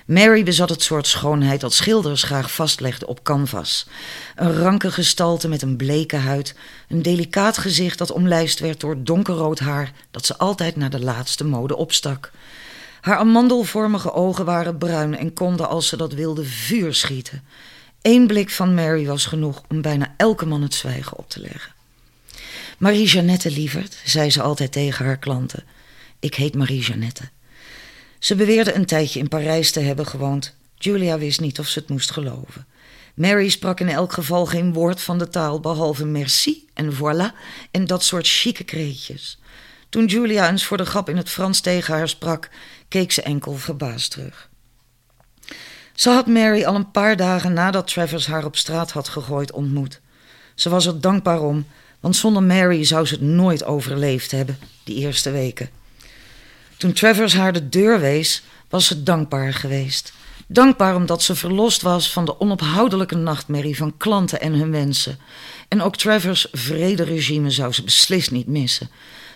Mary 0.08 0.44
bezat 0.44 0.70
het 0.70 0.82
soort 0.82 1.08
schoonheid 1.08 1.62
dat 1.62 1.74
schilders 1.74 2.24
graag 2.24 2.52
vastlegden 2.52 3.08
op 3.08 3.24
canvas. 3.24 3.88
Een 4.36 4.58
ranke 4.58 4.92
gestalte 4.92 5.48
met 5.48 5.62
een 5.62 5.76
bleke 5.76 6.16
huid, 6.16 6.56
een 6.90 7.02
delicaat 7.02 7.58
gezicht 7.58 7.98
dat 7.98 8.12
omlijst 8.12 8.60
werd 8.60 8.80
door 8.80 9.04
donkerrood 9.04 9.60
haar 9.60 9.92
dat 10.12 10.26
ze 10.26 10.38
altijd 10.38 10.76
naar 10.76 10.90
de 10.90 11.00
laatste 11.00 11.44
mode 11.46 11.76
opstak. 11.76 12.32
Haar 13.02 13.18
amandelvormige 13.18 14.14
ogen 14.14 14.46
waren 14.46 14.78
bruin 14.78 15.18
en 15.18 15.34
konden, 15.34 15.70
als 15.70 15.88
ze 15.88 15.98
dat 15.98 16.14
wilde, 16.14 16.44
vuur 16.46 16.94
schieten. 16.94 17.44
Eén 18.02 18.28
blik 18.28 18.50
van 18.50 18.74
Mary 18.74 19.06
was 19.06 19.26
genoeg 19.26 19.62
om 19.70 19.82
bijna 19.82 20.14
elke 20.18 20.46
man 20.46 20.62
het 20.62 20.74
zwijgen 20.74 21.18
op 21.18 21.30
te 21.30 21.40
leggen. 21.40 21.72
Marie-Jeannette, 22.78 23.52
lieverd, 23.52 23.98
zei 24.06 24.30
ze 24.30 24.42
altijd 24.42 24.72
tegen 24.72 25.06
haar 25.06 25.18
klanten. 25.18 25.64
Ik 26.20 26.36
heet 26.36 26.56
Marie-Jeannette. 26.56 27.30
Ze 28.28 28.36
beweerde 28.36 28.74
een 28.74 28.86
tijdje 28.86 29.20
in 29.20 29.28
Parijs 29.28 29.72
te 29.72 29.80
hebben 29.80 30.06
gewoond. 30.06 30.56
Julia 30.76 31.18
wist 31.18 31.40
niet 31.40 31.60
of 31.60 31.68
ze 31.68 31.80
het 31.80 31.90
moest 31.90 32.12
geloven. 32.12 32.66
Mary 33.16 33.50
sprak 33.50 33.80
in 33.80 33.90
elk 33.90 34.14
geval 34.14 34.46
geen 34.46 34.74
woord 34.74 35.02
van 35.02 35.18
de 35.18 35.28
taal 35.28 35.60
behalve 35.60 36.06
merci 36.06 36.68
en 36.74 36.94
voilà 36.96 37.40
en 37.72 37.86
dat 37.86 38.04
soort 38.04 38.28
chique 38.28 38.64
kreetjes. 38.64 39.40
Toen 39.90 40.06
Julia 40.06 40.50
eens 40.50 40.66
voor 40.66 40.78
de 40.78 40.86
grap 40.86 41.10
in 41.10 41.18
het 41.18 41.30
Frans 41.30 41.60
tegen 41.60 41.94
haar 41.94 42.10
sprak, 42.10 42.50
keek 42.88 43.12
ze 43.12 43.22
enkel 43.22 43.54
verbaasd 43.54 44.12
terug. 44.12 44.50
Ze 45.94 46.10
had 46.10 46.28
Mary 46.28 46.64
al 46.64 46.76
een 46.76 46.92
paar 46.92 47.16
dagen 47.16 47.54
nadat 47.54 47.88
Travers 47.88 48.28
haar 48.28 48.46
op 48.46 48.56
straat 48.56 48.92
had 48.92 49.08
gegooid 49.08 49.52
ontmoet. 49.52 50.00
Ze 50.56 50.70
was 50.70 50.86
er 50.86 51.02
dankbaar 51.02 51.42
om, 51.42 51.66
want 52.00 52.16
zonder 52.16 52.44
Mary 52.44 52.84
zou 52.84 53.06
ze 53.06 53.14
het 53.14 53.24
nooit 53.24 53.64
overleefd 53.64 54.32
hebben, 54.32 54.58
die 54.84 54.96
eerste 54.96 55.32
weken. 55.32 55.70
Toen 56.78 56.94
Travers 56.94 57.34
haar 57.34 57.54
de 57.54 57.70
deur 57.70 58.00
wees, 58.00 58.44
was 58.70 58.86
ze 58.86 59.04
dankbaar 59.04 59.54
geweest. 59.54 60.14
Dankbaar 60.48 60.96
omdat 60.96 61.24
ze 61.24 61.36
verlost 61.36 61.82
was 61.82 62.12
van 62.12 62.26
de 62.26 62.40
onophoudelijke 62.40 63.16
nachtmerrie 63.16 63.78
van 63.78 63.98
klanten 63.98 64.42
en 64.42 64.54
hun 64.54 64.72
wensen. 64.72 65.20
En 65.68 65.82
ook 65.82 65.96
Travers' 65.96 66.48
vrederegime 66.52 67.52
zou 67.52 67.74
ze 67.74 67.84
beslist 67.84 68.32
niet 68.32 68.48
missen. 68.48 68.90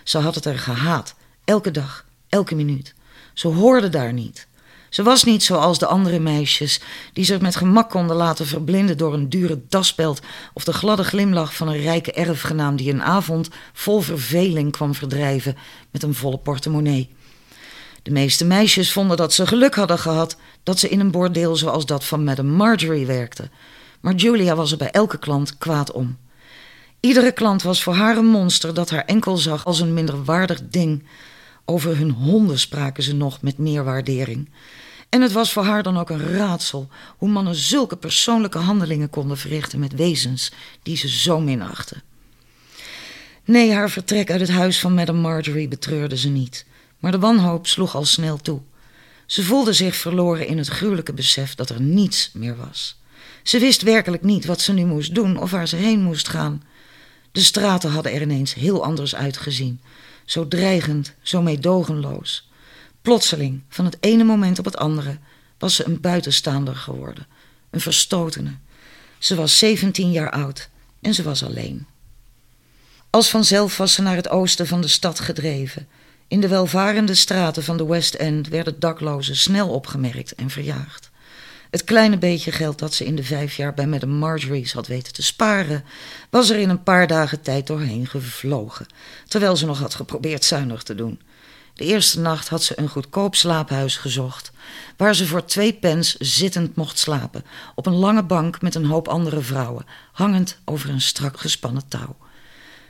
Ze 0.04 0.18
had 0.18 0.34
het 0.34 0.44
er 0.44 0.58
gehaat, 0.58 1.14
elke 1.44 1.70
dag, 1.70 2.04
elke 2.28 2.54
minuut. 2.54 2.94
Ze 3.34 3.48
hoorde 3.48 3.88
daar 3.88 4.12
niet. 4.12 4.46
Ze 4.88 5.02
was 5.02 5.24
niet 5.24 5.42
zoals 5.42 5.78
de 5.78 5.86
andere 5.86 6.18
meisjes, 6.18 6.80
die 7.12 7.24
zich 7.24 7.40
met 7.40 7.56
gemak 7.56 7.90
konden 7.90 8.16
laten 8.16 8.46
verblinden 8.46 8.98
door 8.98 9.14
een 9.14 9.28
dure 9.28 9.60
daspeld 9.68 10.20
of 10.52 10.64
de 10.64 10.72
gladde 10.72 11.04
glimlach 11.04 11.54
van 11.54 11.68
een 11.68 11.80
rijke 11.80 12.12
erfgenaam 12.12 12.76
die 12.76 12.92
een 12.92 13.02
avond 13.02 13.48
vol 13.72 14.00
verveling 14.00 14.72
kwam 14.72 14.94
verdrijven 14.94 15.56
met 15.90 16.02
een 16.02 16.14
volle 16.14 16.38
portemonnee. 16.38 17.10
De 18.02 18.10
meeste 18.10 18.44
meisjes 18.44 18.92
vonden 18.92 19.16
dat 19.16 19.32
ze 19.32 19.46
geluk 19.46 19.74
hadden 19.74 19.98
gehad 19.98 20.36
dat 20.62 20.78
ze 20.78 20.88
in 20.88 21.00
een 21.00 21.10
bordeel 21.10 21.56
zoals 21.56 21.86
dat 21.86 22.04
van 22.04 22.24
Madame 22.24 22.50
Marjorie 22.50 23.06
werkte. 23.06 23.50
Maar 24.00 24.14
Julia 24.14 24.54
was 24.54 24.72
er 24.72 24.76
bij 24.78 24.90
elke 24.90 25.18
klant 25.18 25.58
kwaad 25.58 25.92
om. 25.92 26.16
Iedere 27.00 27.32
klant 27.32 27.62
was 27.62 27.82
voor 27.82 27.94
haar 27.94 28.16
een 28.16 28.26
monster 28.26 28.74
dat 28.74 28.90
haar 28.90 29.04
enkel 29.04 29.36
zag 29.36 29.64
als 29.64 29.80
een 29.80 29.94
minderwaardig 29.94 30.60
ding. 30.68 31.04
Over 31.64 31.96
hun 31.96 32.10
honden 32.10 32.58
spraken 32.58 33.02
ze 33.02 33.14
nog 33.14 33.42
met 33.42 33.58
meer 33.58 33.84
waardering. 33.84 34.48
En 35.08 35.20
het 35.20 35.32
was 35.32 35.52
voor 35.52 35.64
haar 35.64 35.82
dan 35.82 35.98
ook 35.98 36.10
een 36.10 36.32
raadsel 36.32 36.88
hoe 37.16 37.28
mannen 37.28 37.54
zulke 37.54 37.96
persoonlijke 37.96 38.58
handelingen 38.58 39.10
konden 39.10 39.36
verrichten 39.36 39.78
met 39.78 39.94
wezens 39.94 40.52
die 40.82 40.96
ze 40.96 41.08
zo 41.08 41.40
minachten. 41.40 42.02
Nee, 43.44 43.72
haar 43.72 43.90
vertrek 43.90 44.30
uit 44.30 44.40
het 44.40 44.50
huis 44.50 44.80
van 44.80 44.94
Madame 44.94 45.20
Marjorie 45.20 45.68
betreurde 45.68 46.16
ze 46.16 46.28
niet. 46.28 46.66
Maar 47.02 47.12
de 47.12 47.18
wanhoop 47.18 47.66
sloeg 47.66 47.94
al 47.94 48.04
snel 48.04 48.36
toe. 48.36 48.60
Ze 49.26 49.44
voelde 49.44 49.72
zich 49.72 49.96
verloren 49.96 50.46
in 50.46 50.58
het 50.58 50.68
gruwelijke 50.68 51.12
besef 51.12 51.54
dat 51.54 51.70
er 51.70 51.80
niets 51.80 52.30
meer 52.34 52.56
was. 52.56 52.96
Ze 53.42 53.58
wist 53.58 53.82
werkelijk 53.82 54.22
niet 54.22 54.44
wat 54.44 54.60
ze 54.60 54.72
nu 54.72 54.84
moest 54.84 55.14
doen 55.14 55.38
of 55.38 55.50
waar 55.50 55.68
ze 55.68 55.76
heen 55.76 56.02
moest 56.02 56.28
gaan. 56.28 56.62
De 57.32 57.40
straten 57.40 57.90
hadden 57.90 58.12
er 58.12 58.22
ineens 58.22 58.54
heel 58.54 58.84
anders 58.84 59.14
uitgezien. 59.14 59.80
Zo 60.24 60.48
dreigend, 60.48 61.14
zo 61.22 61.42
meedogenloos. 61.42 62.48
Plotseling, 63.02 63.62
van 63.68 63.84
het 63.84 63.96
ene 64.00 64.24
moment 64.24 64.58
op 64.58 64.64
het 64.64 64.76
andere, 64.76 65.18
was 65.58 65.74
ze 65.74 65.86
een 65.86 66.00
buitenstaander 66.00 66.76
geworden. 66.76 67.26
Een 67.70 67.80
verstotene. 67.80 68.54
Ze 69.18 69.34
was 69.34 69.58
17 69.58 70.10
jaar 70.10 70.30
oud 70.30 70.68
en 71.00 71.14
ze 71.14 71.22
was 71.22 71.44
alleen. 71.44 71.86
Als 73.10 73.30
vanzelf 73.30 73.76
was 73.76 73.92
ze 73.92 74.02
naar 74.02 74.16
het 74.16 74.28
oosten 74.28 74.66
van 74.66 74.80
de 74.80 74.88
stad 74.88 75.20
gedreven 75.20 75.88
in 76.32 76.40
de 76.40 76.48
welvarende 76.48 77.14
straten 77.14 77.62
van 77.62 77.76
de 77.76 77.86
West 77.86 78.14
End 78.14 78.48
werden 78.48 78.80
daklozen 78.80 79.36
snel 79.36 79.68
opgemerkt 79.68 80.34
en 80.34 80.50
verjaagd. 80.50 81.10
Het 81.70 81.84
kleine 81.84 82.18
beetje 82.18 82.52
geld 82.52 82.78
dat 82.78 82.94
ze 82.94 83.04
in 83.04 83.16
de 83.16 83.24
vijf 83.24 83.56
jaar 83.56 83.74
bij 83.74 83.86
Madame 83.86 84.12
Marjorie's 84.12 84.72
had 84.72 84.86
weten 84.86 85.12
te 85.12 85.22
sparen, 85.22 85.84
was 86.30 86.50
er 86.50 86.56
in 86.56 86.68
een 86.68 86.82
paar 86.82 87.06
dagen 87.06 87.40
tijd 87.40 87.66
doorheen 87.66 88.06
gevlogen, 88.06 88.86
terwijl 89.28 89.56
ze 89.56 89.66
nog 89.66 89.78
had 89.78 89.94
geprobeerd 89.94 90.44
zuinig 90.44 90.82
te 90.82 90.94
doen. 90.94 91.20
De 91.74 91.84
eerste 91.84 92.20
nacht 92.20 92.48
had 92.48 92.62
ze 92.62 92.78
een 92.78 92.88
goedkoop 92.88 93.34
slaaphuis 93.34 93.96
gezocht, 93.96 94.50
waar 94.96 95.14
ze 95.14 95.26
voor 95.26 95.44
twee 95.44 95.72
pence 95.72 96.16
zittend 96.18 96.76
mocht 96.76 96.98
slapen, 96.98 97.44
op 97.74 97.86
een 97.86 97.96
lange 97.96 98.24
bank 98.24 98.62
met 98.62 98.74
een 98.74 98.86
hoop 98.86 99.08
andere 99.08 99.40
vrouwen, 99.40 99.86
hangend 100.12 100.58
over 100.64 100.90
een 100.90 101.00
strak 101.00 101.40
gespannen 101.40 101.88
touw. 101.88 102.16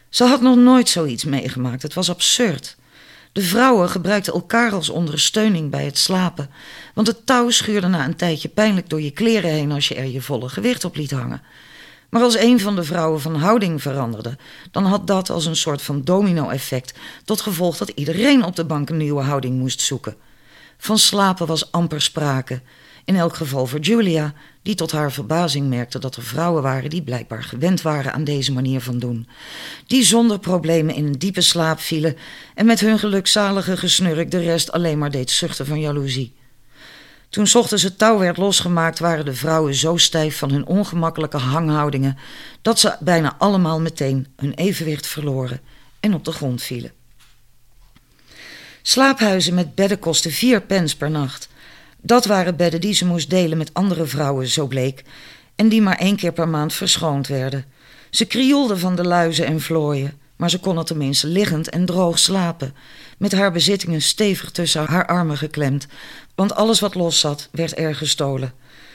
Ze 0.09 0.25
had 0.25 0.41
nog 0.41 0.57
nooit 0.57 0.89
zoiets 0.89 1.25
meegemaakt, 1.25 1.83
het 1.83 1.95
was 1.95 2.11
absurd. 2.11 2.77
De 3.33 3.43
vrouwen 3.43 3.89
gebruikten 3.89 4.33
elkaar 4.33 4.73
als 4.73 4.89
ondersteuning 4.89 5.71
bij 5.71 5.85
het 5.85 5.99
slapen, 5.99 6.51
want 6.95 7.07
het 7.07 7.27
touw 7.27 7.51
schuurde 7.51 7.87
na 7.87 8.05
een 8.05 8.17
tijdje 8.17 8.49
pijnlijk 8.49 8.89
door 8.89 9.01
je 9.01 9.11
kleren 9.11 9.51
heen 9.51 9.73
als 9.73 9.89
je 9.89 9.95
er 9.95 10.07
je 10.07 10.23
volle 10.23 10.49
gewicht 10.49 10.85
op 10.85 10.97
liet 10.97 11.11
hangen. 11.11 11.43
Maar 12.09 12.23
als 12.23 12.39
een 12.39 12.61
van 12.61 12.77
de 12.77 12.85
vrouwen 12.85 13.21
van 13.21 13.35
houding 13.35 13.83
veranderde, 13.83 14.37
dan 14.71 14.85
had 14.85 15.07
dat 15.07 15.31
als 15.31 15.47
een 15.47 15.57
soort 15.57 15.83
van 15.83 16.03
domino-effect 16.03 16.99
tot 17.25 17.41
gevolg 17.41 17.77
dat 17.77 17.89
iedereen 17.89 18.45
op 18.45 18.57
de 18.57 18.65
bank 18.65 18.91
een 18.91 18.97
nieuwe 18.97 19.23
houding 19.23 19.59
moest 19.59 19.81
zoeken. 19.81 20.17
Van 20.79 20.99
slapen 20.99 21.47
was 21.47 21.73
amper 21.73 22.03
sprake. 22.03 22.61
In 23.05 23.17
elk 23.17 23.37
geval 23.37 23.67
voor 23.67 23.81
Julia, 23.81 24.35
die 24.63 24.75
tot 24.75 24.93
haar 24.93 25.13
verbazing 25.13 25.69
merkte 25.69 25.99
dat 25.99 26.17
er 26.17 26.23
vrouwen 26.23 26.63
waren 26.63 26.91
die 26.91 27.03
blijkbaar 27.03 27.45
gewend 27.45 27.83
waren 27.83 28.13
aan 28.13 28.25
deze 28.25 28.53
manier 28.53 28.81
van 28.81 28.99
doen. 28.99 29.29
Die 29.87 30.05
zonder 30.05 30.39
problemen 30.39 30.95
in 30.95 31.07
een 31.07 31.19
diepe 31.19 31.41
slaap 31.41 31.81
vielen 31.81 32.17
en 32.55 32.67
met 32.67 32.81
hun 32.81 32.99
gelukzalige 32.99 33.77
gesnurk 33.77 34.31
de 34.31 34.41
rest 34.41 34.73
alleen 34.73 34.99
maar 34.99 35.11
deed 35.11 35.31
zuchten 35.31 35.67
van 35.67 35.81
jaloezie. 35.81 36.35
Toen 37.29 37.47
ochtends 37.55 37.83
het 37.83 37.99
touw 37.99 38.19
werd 38.19 38.37
losgemaakt, 38.37 38.99
waren 38.99 39.25
de 39.25 39.35
vrouwen 39.35 39.75
zo 39.75 39.97
stijf 39.97 40.39
van 40.39 40.51
hun 40.51 40.67
ongemakkelijke 40.67 41.37
hanghoudingen 41.37 42.19
dat 42.63 42.81
ze 42.81 42.97
bijna 43.01 43.35
allemaal 43.39 43.81
meteen 43.81 44.27
hun 44.37 44.55
evenwicht 44.55 45.07
verloren 45.07 45.61
en 46.01 46.15
op 46.15 46.25
de 46.25 46.33
grond 46.33 46.63
vielen. 46.63 46.93
Slaaphuizen 48.83 49.55
met 49.55 49.75
bedden 49.75 49.99
kosten 49.99 50.31
vier 50.31 50.63
pence 50.63 50.97
per 50.97 51.11
nacht. 51.11 51.49
Dat 52.03 52.25
waren 52.25 52.57
bedden 52.57 52.81
die 52.81 52.95
ze 52.95 53.07
moest 53.07 53.31
delen 53.31 53.59
met 53.59 53.75
andere 53.75 54.07
vrouwen, 54.07 54.47
zo 54.47 54.67
bleek, 54.67 55.05
en 55.57 55.69
die 55.69 55.83
maar 55.83 55.99
één 55.99 56.17
keer 56.17 56.33
per 56.33 56.49
maand 56.49 56.73
verschoond 56.73 57.27
werden. 57.27 57.65
Ze 58.11 58.25
krioelde 58.25 58.77
van 58.77 58.97
de 58.97 59.05
luizen 59.05 59.47
en 59.47 59.61
vlooien, 59.61 60.19
maar 60.37 60.51
ze 60.51 60.61
kon 60.61 60.79
er 60.79 60.85
tenminste 60.85 61.27
liggend 61.27 61.69
en 61.69 61.87
droog 61.87 62.19
slapen, 62.19 62.75
met 63.19 63.33
haar 63.33 63.53
bezittingen 63.53 64.03
stevig 64.03 64.51
tussen 64.51 64.85
haar 64.87 65.07
armen 65.07 65.37
geklemd, 65.37 65.87
want 66.35 66.55
alles 66.55 66.81
wat 66.81 66.95
los 66.95 67.21
zat 67.21 67.49
werd 67.53 67.79
er 67.79 67.95
gestolen. 67.95 68.53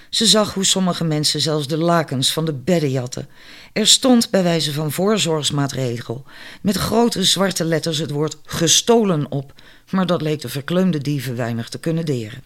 Ze 0.09 0.25
zag 0.25 0.53
hoe 0.53 0.65
sommige 0.65 1.03
mensen 1.03 1.41
zelfs 1.41 1.67
de 1.67 1.77
lakens 1.77 2.33
van 2.33 2.45
de 2.45 2.53
bedden 2.53 2.91
jatten. 2.91 3.27
Er 3.73 3.87
stond 3.87 4.29
bij 4.29 4.43
wijze 4.43 4.73
van 4.73 4.91
voorzorgsmaatregel 4.91 6.23
met 6.61 6.75
grote 6.75 7.23
zwarte 7.23 7.63
letters 7.63 7.97
het 7.97 8.11
woord 8.11 8.37
gestolen 8.43 9.31
op, 9.31 9.53
maar 9.89 10.05
dat 10.05 10.21
leek 10.21 10.41
de 10.41 10.49
verkleumde 10.49 10.97
dieven 11.01 11.35
weinig 11.35 11.69
te 11.69 11.79
kunnen 11.79 12.05
deren. 12.05 12.43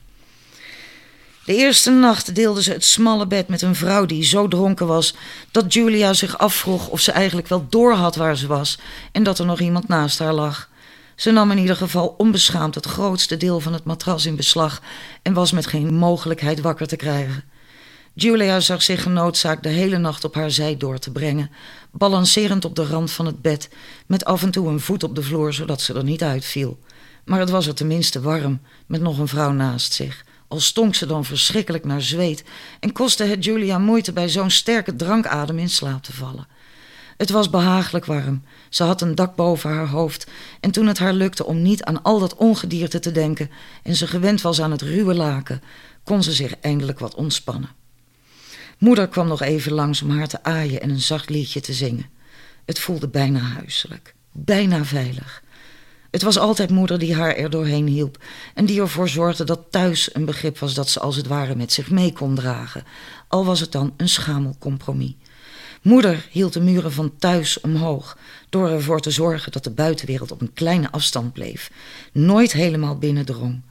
De 1.51 1.57
eerste 1.57 1.91
nacht 1.91 2.35
deelde 2.35 2.63
ze 2.63 2.71
het 2.71 2.85
smalle 2.85 3.27
bed 3.27 3.47
met 3.47 3.61
een 3.61 3.75
vrouw 3.75 4.05
die 4.05 4.23
zo 4.23 4.47
dronken 4.47 4.87
was 4.87 5.15
dat 5.51 5.73
Julia 5.73 6.13
zich 6.13 6.37
afvroeg 6.37 6.87
of 6.87 6.99
ze 6.99 7.11
eigenlijk 7.11 7.47
wel 7.47 7.65
doorhad 7.69 8.15
waar 8.15 8.37
ze 8.37 8.47
was 8.47 8.77
en 9.11 9.23
dat 9.23 9.39
er 9.39 9.45
nog 9.45 9.59
iemand 9.59 9.87
naast 9.87 10.19
haar 10.19 10.33
lag. 10.33 10.69
Ze 11.15 11.31
nam 11.31 11.51
in 11.51 11.57
ieder 11.57 11.75
geval 11.75 12.15
onbeschaamd 12.17 12.75
het 12.75 12.85
grootste 12.85 13.37
deel 13.37 13.59
van 13.59 13.73
het 13.73 13.83
matras 13.83 14.25
in 14.25 14.35
beslag 14.35 14.81
en 15.21 15.33
was 15.33 15.51
met 15.51 15.67
geen 15.67 15.93
mogelijkheid 15.93 16.61
wakker 16.61 16.87
te 16.87 16.95
krijgen. 16.95 17.43
Julia 18.13 18.59
zag 18.59 18.81
zich 18.81 19.01
genoodzaakt 19.03 19.63
de 19.63 19.69
hele 19.69 19.97
nacht 19.97 20.23
op 20.23 20.35
haar 20.35 20.51
zij 20.51 20.77
door 20.77 20.99
te 20.99 21.11
brengen, 21.11 21.51
balancerend 21.91 22.65
op 22.65 22.75
de 22.75 22.85
rand 22.85 23.11
van 23.11 23.25
het 23.25 23.41
bed, 23.41 23.69
met 24.05 24.25
af 24.25 24.43
en 24.43 24.51
toe 24.51 24.67
een 24.67 24.79
voet 24.79 25.03
op 25.03 25.15
de 25.15 25.23
vloer 25.23 25.53
zodat 25.53 25.81
ze 25.81 25.93
er 25.93 26.03
niet 26.03 26.23
uitviel. 26.23 26.79
Maar 27.25 27.39
het 27.39 27.49
was 27.49 27.67
er 27.67 27.75
tenminste 27.75 28.21
warm, 28.21 28.61
met 28.85 29.01
nog 29.01 29.17
een 29.17 29.27
vrouw 29.27 29.51
naast 29.51 29.93
zich. 29.93 30.23
Al 30.51 30.59
stonk 30.59 30.95
ze 30.95 31.05
dan 31.05 31.25
verschrikkelijk 31.25 31.85
naar 31.85 32.01
zweet 32.01 32.43
en 32.79 32.91
kostte 32.91 33.23
het 33.23 33.43
Julia 33.43 33.77
moeite 33.77 34.13
bij 34.13 34.29
zo'n 34.29 34.49
sterke 34.49 34.95
drankadem 34.95 35.59
in 35.59 35.69
slaap 35.69 36.03
te 36.03 36.13
vallen. 36.13 36.47
Het 37.17 37.29
was 37.29 37.49
behagelijk 37.49 38.05
warm. 38.05 38.43
Ze 38.69 38.83
had 38.83 39.01
een 39.01 39.15
dak 39.15 39.35
boven 39.35 39.69
haar 39.69 39.87
hoofd. 39.87 40.27
En 40.59 40.71
toen 40.71 40.87
het 40.87 40.97
haar 40.97 41.13
lukte 41.13 41.45
om 41.45 41.61
niet 41.61 41.83
aan 41.83 42.03
al 42.03 42.19
dat 42.19 42.35
ongedierte 42.35 42.99
te 42.99 43.11
denken 43.11 43.49
en 43.83 43.95
ze 43.95 44.07
gewend 44.07 44.41
was 44.41 44.61
aan 44.61 44.71
het 44.71 44.81
ruwe 44.81 45.13
laken, 45.13 45.61
kon 46.03 46.23
ze 46.23 46.33
zich 46.33 46.55
eindelijk 46.61 46.99
wat 46.99 47.15
ontspannen. 47.15 47.69
Moeder 48.77 49.07
kwam 49.07 49.27
nog 49.27 49.41
even 49.41 49.71
langs 49.71 50.01
om 50.01 50.09
haar 50.09 50.27
te 50.27 50.43
aaien 50.43 50.81
en 50.81 50.89
een 50.89 51.01
zacht 51.01 51.29
liedje 51.29 51.61
te 51.61 51.73
zingen. 51.73 52.09
Het 52.65 52.79
voelde 52.79 53.07
bijna 53.07 53.39
huiselijk, 53.39 54.15
bijna 54.31 54.85
veilig. 54.85 55.43
Het 56.11 56.21
was 56.21 56.37
altijd 56.37 56.69
moeder 56.69 56.99
die 56.99 57.15
haar 57.15 57.35
er 57.35 57.49
doorheen 57.49 57.87
hielp 57.87 58.23
en 58.53 58.65
die 58.65 58.81
ervoor 58.81 59.09
zorgde 59.09 59.43
dat 59.43 59.65
thuis 59.69 60.15
een 60.15 60.25
begrip 60.25 60.59
was 60.59 60.73
dat 60.73 60.89
ze 60.89 60.99
als 60.99 61.15
het 61.15 61.27
ware 61.27 61.55
met 61.55 61.73
zich 61.73 61.89
mee 61.89 62.13
kon 62.13 62.35
dragen, 62.35 62.83
al 63.27 63.45
was 63.45 63.59
het 63.59 63.71
dan 63.71 63.93
een 63.97 64.09
schamel 64.09 64.55
compromis. 64.59 65.13
Moeder 65.81 66.27
hield 66.31 66.53
de 66.53 66.61
muren 66.61 66.91
van 66.91 67.15
thuis 67.17 67.61
omhoog 67.61 68.17
door 68.49 68.69
ervoor 68.69 68.99
te 68.99 69.11
zorgen 69.11 69.51
dat 69.51 69.63
de 69.63 69.69
buitenwereld 69.69 70.31
op 70.31 70.41
een 70.41 70.53
kleine 70.53 70.91
afstand 70.91 71.33
bleef, 71.33 71.71
nooit 72.11 72.51
helemaal 72.51 72.97
binnendrong. 72.97 73.61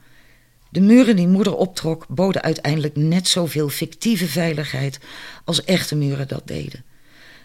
De 0.71 0.81
muren 0.81 1.17
die 1.17 1.29
moeder 1.29 1.57
optrok 1.57 2.07
boden 2.09 2.43
uiteindelijk 2.43 2.97
net 2.97 3.29
zoveel 3.29 3.69
fictieve 3.69 4.27
veiligheid 4.27 4.99
als 5.45 5.65
echte 5.65 5.97
muren 5.97 6.29
dat 6.29 6.43
deden. 6.45 6.85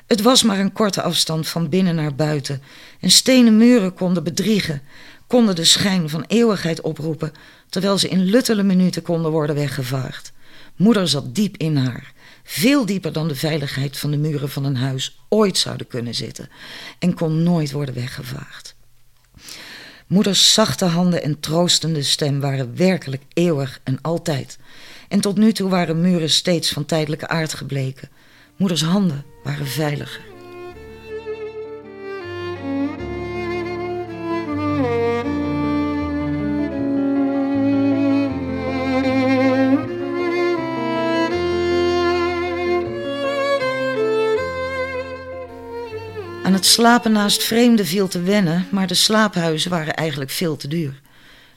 Het 0.08 0.22
was 0.22 0.44
maar 0.44 0.60
een 0.60 0.74
korte 0.74 1.02
afstand 1.02 1.48
van 1.48 1.70
binnen 1.70 1.96
naar 1.96 2.16
buiten 2.16 2.62
en 3.00 3.12
stenen 3.12 3.58
muren 3.58 3.94
konden 3.94 4.24
bedriegen, 4.24 4.82
konden 5.28 5.56
de 5.56 5.64
schijn 5.64 6.10
van 6.10 6.26
eeuwigheid 6.28 6.82
oproepen, 6.82 7.32
terwijl 7.70 7.98
ze 7.98 8.10
in 8.10 8.24
luttele 8.24 8.64
minuten 8.64 9.02
konden 9.02 9.32
worden 9.32 9.56
weggevaagd. 9.56 10.34
Moeder 10.76 11.08
zat 11.08 11.36
diep 11.36 11.58
in 11.58 11.78
haar 11.78 12.14
veel 12.48 12.86
dieper 12.86 13.14
dan 13.14 13.28
de 13.28 13.36
veiligheid 13.36 13.98
van 13.98 14.12
de 14.12 14.18
muren 14.18 14.50
van 14.50 14.66
een 14.66 14.76
huis 14.76 15.20
ooit 15.30 15.58
zouden 15.58 15.88
kunnen 15.88 16.16
zitten 16.16 16.50
en 17.00 17.14
kon 17.14 17.44
nooit 17.44 17.72
worden 17.72 17.96
weggevaagd. 17.96 18.76
Moeders 20.08 20.54
zachte 20.54 20.86
handen 20.86 21.24
en 21.24 21.40
troostende 21.40 22.04
stem 22.04 22.40
waren 22.40 22.76
werkelijk 22.76 23.24
eeuwig 23.34 23.80
en 23.84 24.02
altijd. 24.02 24.58
En 25.08 25.22
tot 25.22 25.38
nu 25.38 25.54
toe 25.54 25.70
waren 25.70 26.02
muren 26.02 26.30
steeds 26.30 26.72
van 26.72 26.86
tijdelijke 26.86 27.28
aard 27.28 27.54
gebleken. 27.54 28.10
Moeders 28.56 28.84
handen 28.84 29.26
waren 29.46 29.68
veiliger. 29.68 30.22
Aan 46.44 46.54
het 46.54 46.66
slapen 46.66 47.12
naast 47.12 47.44
vreemden 47.44 47.86
viel 47.86 48.08
te 48.08 48.22
wennen, 48.22 48.68
maar 48.72 48.88
de 48.88 48.94
slaaphuizen 48.94 49.72
waren 49.72 49.96
eigenlijk 49.96 50.32
veel 50.32 50.56
te 50.58 50.68
duur. 50.68 51.04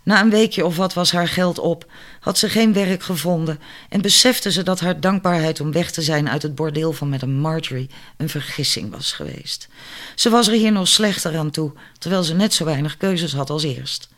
Na 0.09 0.21
een 0.21 0.31
weekje 0.31 0.65
of 0.65 0.77
wat 0.77 0.95
was 0.95 1.13
haar 1.13 1.29
geld 1.29 1.59
op, 1.59 1.91
had 2.21 2.39
ze 2.39 2.49
geen 2.49 2.73
werk 2.73 3.03
gevonden 3.03 3.61
en 3.89 4.01
besefte 4.01 4.53
ze 4.53 4.63
dat 4.63 4.81
haar 4.81 5.01
dankbaarheid 5.01 5.61
om 5.61 5.73
weg 5.73 5.91
te 5.91 6.03
zijn 6.03 6.29
uit 6.29 6.43
het 6.43 6.55
bordeel 6.55 6.93
van 6.93 7.09
Madame 7.09 7.33
Marjorie 7.33 7.91
een 8.17 8.29
vergissing 8.29 8.91
was 8.91 9.13
geweest. 9.13 9.69
Ze 10.15 10.31
was 10.31 10.47
er 10.47 10.53
hier 10.53 10.73
nog 10.73 10.89
slechter 10.89 11.39
aan 11.39 11.51
toe, 11.51 11.73
terwijl 11.99 12.23
ze 12.23 12.35
net 12.35 12.55
zo 12.55 12.65
weinig 12.65 12.97
keuzes 12.97 13.33
had 13.33 13.51
als 13.51 13.63
eerst. 13.63 14.09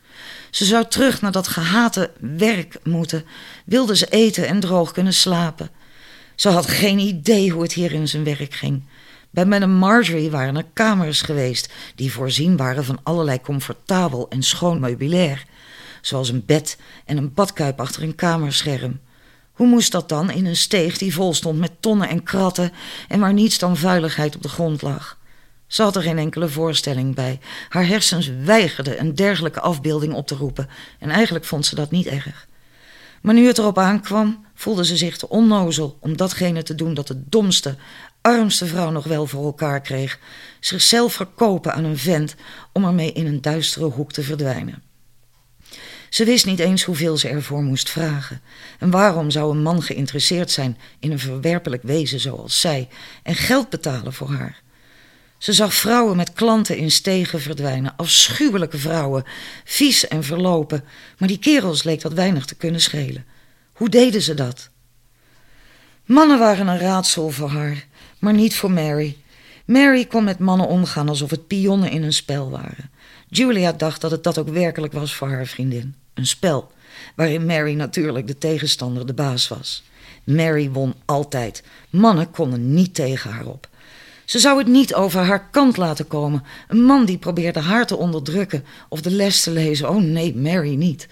Ze 0.50 0.64
zou 0.64 0.84
terug 0.88 1.20
naar 1.20 1.32
dat 1.32 1.48
gehate 1.48 2.10
werk 2.20 2.78
moeten, 2.84 3.24
wilde 3.64 3.96
ze 3.96 4.06
eten 4.06 4.46
en 4.46 4.60
droog 4.60 4.92
kunnen 4.92 5.14
slapen. 5.14 5.70
Ze 6.34 6.48
had 6.48 6.66
geen 6.66 6.98
idee 6.98 7.50
hoe 7.50 7.62
het 7.62 7.72
hier 7.72 7.92
in 7.92 8.08
zijn 8.08 8.24
werk 8.24 8.54
ging. 8.54 8.82
Bij 9.30 9.46
Madame 9.46 9.74
Marjorie 9.74 10.30
waren 10.30 10.56
er 10.56 10.66
kamers 10.72 11.22
geweest 11.22 11.72
die 11.94 12.12
voorzien 12.12 12.56
waren 12.56 12.84
van 12.84 13.00
allerlei 13.02 13.40
comfortabel 13.40 14.28
en 14.28 14.42
schoon 14.42 14.80
meubilair, 14.80 15.44
zoals 16.00 16.28
een 16.28 16.44
bed 16.46 16.78
en 17.04 17.16
een 17.16 17.34
badkuip 17.34 17.80
achter 17.80 18.02
een 18.02 18.14
kamerscherm. 18.14 19.00
Hoe 19.52 19.66
moest 19.66 19.92
dat 19.92 20.08
dan 20.08 20.30
in 20.30 20.46
een 20.46 20.56
steeg 20.56 20.98
die 20.98 21.14
vol 21.14 21.34
stond 21.34 21.58
met 21.58 21.72
tonnen 21.80 22.08
en 22.08 22.22
kratten 22.22 22.72
en 23.08 23.20
waar 23.20 23.32
niets 23.32 23.58
dan 23.58 23.76
vuiligheid 23.76 24.36
op 24.36 24.42
de 24.42 24.48
grond 24.48 24.82
lag? 24.82 25.18
Ze 25.66 25.82
had 25.82 25.96
er 25.96 26.02
geen 26.02 26.18
enkele 26.18 26.48
voorstelling 26.48 27.14
bij. 27.14 27.38
Haar 27.68 27.86
hersens 27.86 28.30
weigerden 28.44 29.00
een 29.00 29.14
dergelijke 29.14 29.60
afbeelding 29.60 30.14
op 30.14 30.26
te 30.26 30.34
roepen 30.34 30.68
en 30.98 31.10
eigenlijk 31.10 31.44
vond 31.44 31.66
ze 31.66 31.74
dat 31.74 31.90
niet 31.90 32.06
erg. 32.06 32.48
Maar 33.22 33.34
nu 33.34 33.46
het 33.46 33.58
erop 33.58 33.78
aankwam, 33.78 34.44
voelde 34.54 34.84
ze 34.84 34.96
zich 34.96 35.16
te 35.16 35.28
onnozel 35.28 35.96
om 36.00 36.16
datgene 36.16 36.62
te 36.62 36.74
doen 36.74 36.94
dat 36.94 37.06
de 37.06 37.22
domste, 37.28 37.76
armste 38.20 38.66
vrouw 38.66 38.90
nog 38.90 39.04
wel 39.04 39.26
voor 39.26 39.44
elkaar 39.44 39.80
kreeg: 39.80 40.18
zichzelf 40.60 41.12
verkopen 41.12 41.74
aan 41.74 41.84
een 41.84 41.98
vent 41.98 42.34
om 42.72 42.84
ermee 42.84 43.12
in 43.12 43.26
een 43.26 43.40
duistere 43.40 43.84
hoek 43.84 44.12
te 44.12 44.22
verdwijnen. 44.22 44.82
Ze 46.10 46.24
wist 46.24 46.46
niet 46.46 46.58
eens 46.58 46.82
hoeveel 46.82 47.16
ze 47.16 47.28
ervoor 47.28 47.62
moest 47.62 47.90
vragen. 47.90 48.40
En 48.78 48.90
waarom 48.90 49.30
zou 49.30 49.50
een 49.50 49.62
man 49.62 49.82
geïnteresseerd 49.82 50.50
zijn 50.50 50.78
in 50.98 51.12
een 51.12 51.18
verwerpelijk 51.18 51.82
wezen 51.82 52.20
zoals 52.20 52.60
zij 52.60 52.88
en 53.22 53.34
geld 53.34 53.70
betalen 53.70 54.12
voor 54.12 54.30
haar? 54.30 54.62
Ze 55.38 55.52
zag 55.52 55.74
vrouwen 55.74 56.16
met 56.16 56.32
klanten 56.32 56.76
in 56.76 56.90
stegen 56.90 57.40
verdwijnen, 57.40 57.96
afschuwelijke 57.96 58.78
vrouwen, 58.78 59.24
vies 59.64 60.08
en 60.08 60.24
verlopen, 60.24 60.84
maar 61.18 61.28
die 61.28 61.38
kerels 61.38 61.82
leek 61.82 62.00
dat 62.00 62.12
weinig 62.12 62.44
te 62.44 62.54
kunnen 62.54 62.80
schelen. 62.80 63.24
Hoe 63.72 63.88
deden 63.88 64.22
ze 64.22 64.34
dat? 64.34 64.70
Mannen 66.04 66.38
waren 66.38 66.66
een 66.66 66.78
raadsel 66.78 67.30
voor 67.30 67.50
haar, 67.50 67.86
maar 68.18 68.34
niet 68.34 68.56
voor 68.56 68.70
Mary. 68.70 69.16
Mary 69.64 70.06
kon 70.06 70.24
met 70.24 70.38
mannen 70.38 70.66
omgaan 70.66 71.08
alsof 71.08 71.30
het 71.30 71.46
pionnen 71.46 71.90
in 71.90 72.02
een 72.02 72.12
spel 72.12 72.50
waren. 72.50 72.90
Julia 73.28 73.72
dacht 73.72 74.00
dat 74.00 74.10
het 74.10 74.22
dat 74.22 74.38
ook 74.38 74.48
werkelijk 74.48 74.92
was 74.92 75.14
voor 75.14 75.28
haar 75.28 75.46
vriendin. 75.46 75.94
Een 76.20 76.26
spel, 76.26 76.70
waarin 77.14 77.46
Mary 77.46 77.74
natuurlijk 77.74 78.26
de 78.26 78.38
tegenstander 78.38 79.06
de 79.06 79.14
baas 79.14 79.48
was. 79.48 79.82
Mary 80.24 80.70
won 80.70 80.94
altijd. 81.04 81.62
Mannen 81.90 82.30
konden 82.30 82.74
niet 82.74 82.94
tegen 82.94 83.30
haar 83.30 83.46
op. 83.46 83.68
Ze 84.24 84.38
zou 84.38 84.58
het 84.58 84.66
niet 84.66 84.94
over 84.94 85.20
haar 85.20 85.50
kant 85.50 85.76
laten 85.76 86.06
komen. 86.06 86.42
Een 86.68 86.82
man 86.82 87.04
die 87.04 87.18
probeerde 87.18 87.60
haar 87.60 87.86
te 87.86 87.96
onderdrukken 87.96 88.64
of 88.88 89.00
de 89.00 89.10
les 89.10 89.42
te 89.42 89.50
lezen. 89.50 89.88
Oh 89.88 90.02
nee, 90.02 90.36
Mary 90.36 90.74
niet. 90.74 91.08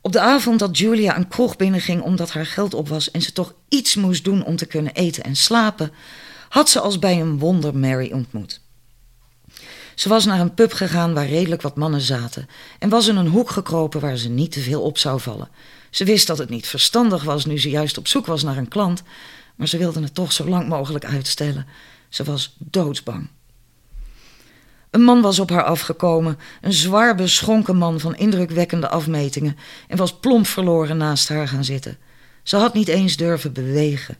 Op 0.00 0.12
de 0.12 0.20
avond 0.20 0.58
dat 0.58 0.78
Julia 0.78 1.16
een 1.16 1.28
kroeg 1.28 1.56
binnenging 1.56 2.02
omdat 2.02 2.30
haar 2.30 2.46
geld 2.46 2.74
op 2.74 2.88
was 2.88 3.10
en 3.10 3.22
ze 3.22 3.32
toch 3.32 3.54
iets 3.68 3.94
moest 3.94 4.24
doen 4.24 4.44
om 4.44 4.56
te 4.56 4.66
kunnen 4.66 4.94
eten 4.94 5.22
en 5.22 5.36
slapen, 5.36 5.92
had 6.48 6.68
ze 6.68 6.80
als 6.80 6.98
bij 6.98 7.20
een 7.20 7.38
wonder 7.38 7.76
Mary 7.76 8.12
ontmoet. 8.12 8.60
Ze 9.98 10.08
was 10.08 10.24
naar 10.24 10.40
een 10.40 10.54
pub 10.54 10.72
gegaan 10.72 11.14
waar 11.14 11.26
redelijk 11.26 11.62
wat 11.62 11.76
mannen 11.76 12.00
zaten 12.00 12.48
en 12.78 12.88
was 12.88 13.08
in 13.08 13.16
een 13.16 13.28
hoek 13.28 13.50
gekropen 13.50 14.00
waar 14.00 14.16
ze 14.16 14.28
niet 14.28 14.52
te 14.52 14.60
veel 14.60 14.82
op 14.82 14.98
zou 14.98 15.20
vallen. 15.20 15.48
Ze 15.90 16.04
wist 16.04 16.26
dat 16.26 16.38
het 16.38 16.48
niet 16.48 16.66
verstandig 16.66 17.22
was 17.22 17.44
nu 17.44 17.58
ze 17.58 17.70
juist 17.70 17.98
op 17.98 18.08
zoek 18.08 18.26
was 18.26 18.42
naar 18.42 18.56
een 18.56 18.68
klant, 18.68 19.02
maar 19.56 19.68
ze 19.68 19.78
wilde 19.78 20.00
het 20.00 20.14
toch 20.14 20.32
zo 20.32 20.48
lang 20.48 20.68
mogelijk 20.68 21.04
uitstellen. 21.04 21.66
Ze 22.08 22.24
was 22.24 22.56
doodsbang. 22.58 23.28
Een 24.90 25.02
man 25.02 25.20
was 25.20 25.38
op 25.38 25.50
haar 25.50 25.64
afgekomen, 25.64 26.38
een 26.60 26.72
zwaar 26.72 27.14
beschonken 27.14 27.76
man 27.76 28.00
van 28.00 28.16
indrukwekkende 28.16 28.88
afmetingen, 28.88 29.56
en 29.88 29.96
was 29.96 30.18
plomp 30.18 30.46
verloren 30.46 30.96
naast 30.96 31.28
haar 31.28 31.48
gaan 31.48 31.64
zitten. 31.64 31.98
Ze 32.42 32.56
had 32.56 32.74
niet 32.74 32.88
eens 32.88 33.16
durven 33.16 33.52
bewegen. 33.52 34.16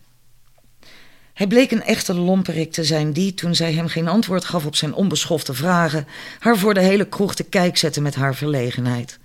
Hij 1.39 1.47
bleek 1.47 1.71
een 1.71 1.83
echte 1.83 2.15
lomperik 2.15 2.73
te 2.73 2.85
zijn 2.85 3.13
die, 3.13 3.35
toen 3.35 3.55
zij 3.55 3.73
hem 3.73 3.89
geen 3.89 4.09
antwoord 4.09 4.45
gaf 4.45 4.67
op 4.67 4.77
zijn 4.77 4.95
onbeschofte 4.95 5.55
vragen, 5.55 6.07
haar 6.39 6.59
voor 6.59 6.75
de 6.75 6.81
hele 6.81 7.09
kroeg 7.09 7.35
te 7.35 7.45
kijk 7.45 7.77
zette 7.77 8.01
met 8.01 8.15
haar 8.15 8.35
verlegenheid. 8.35 9.19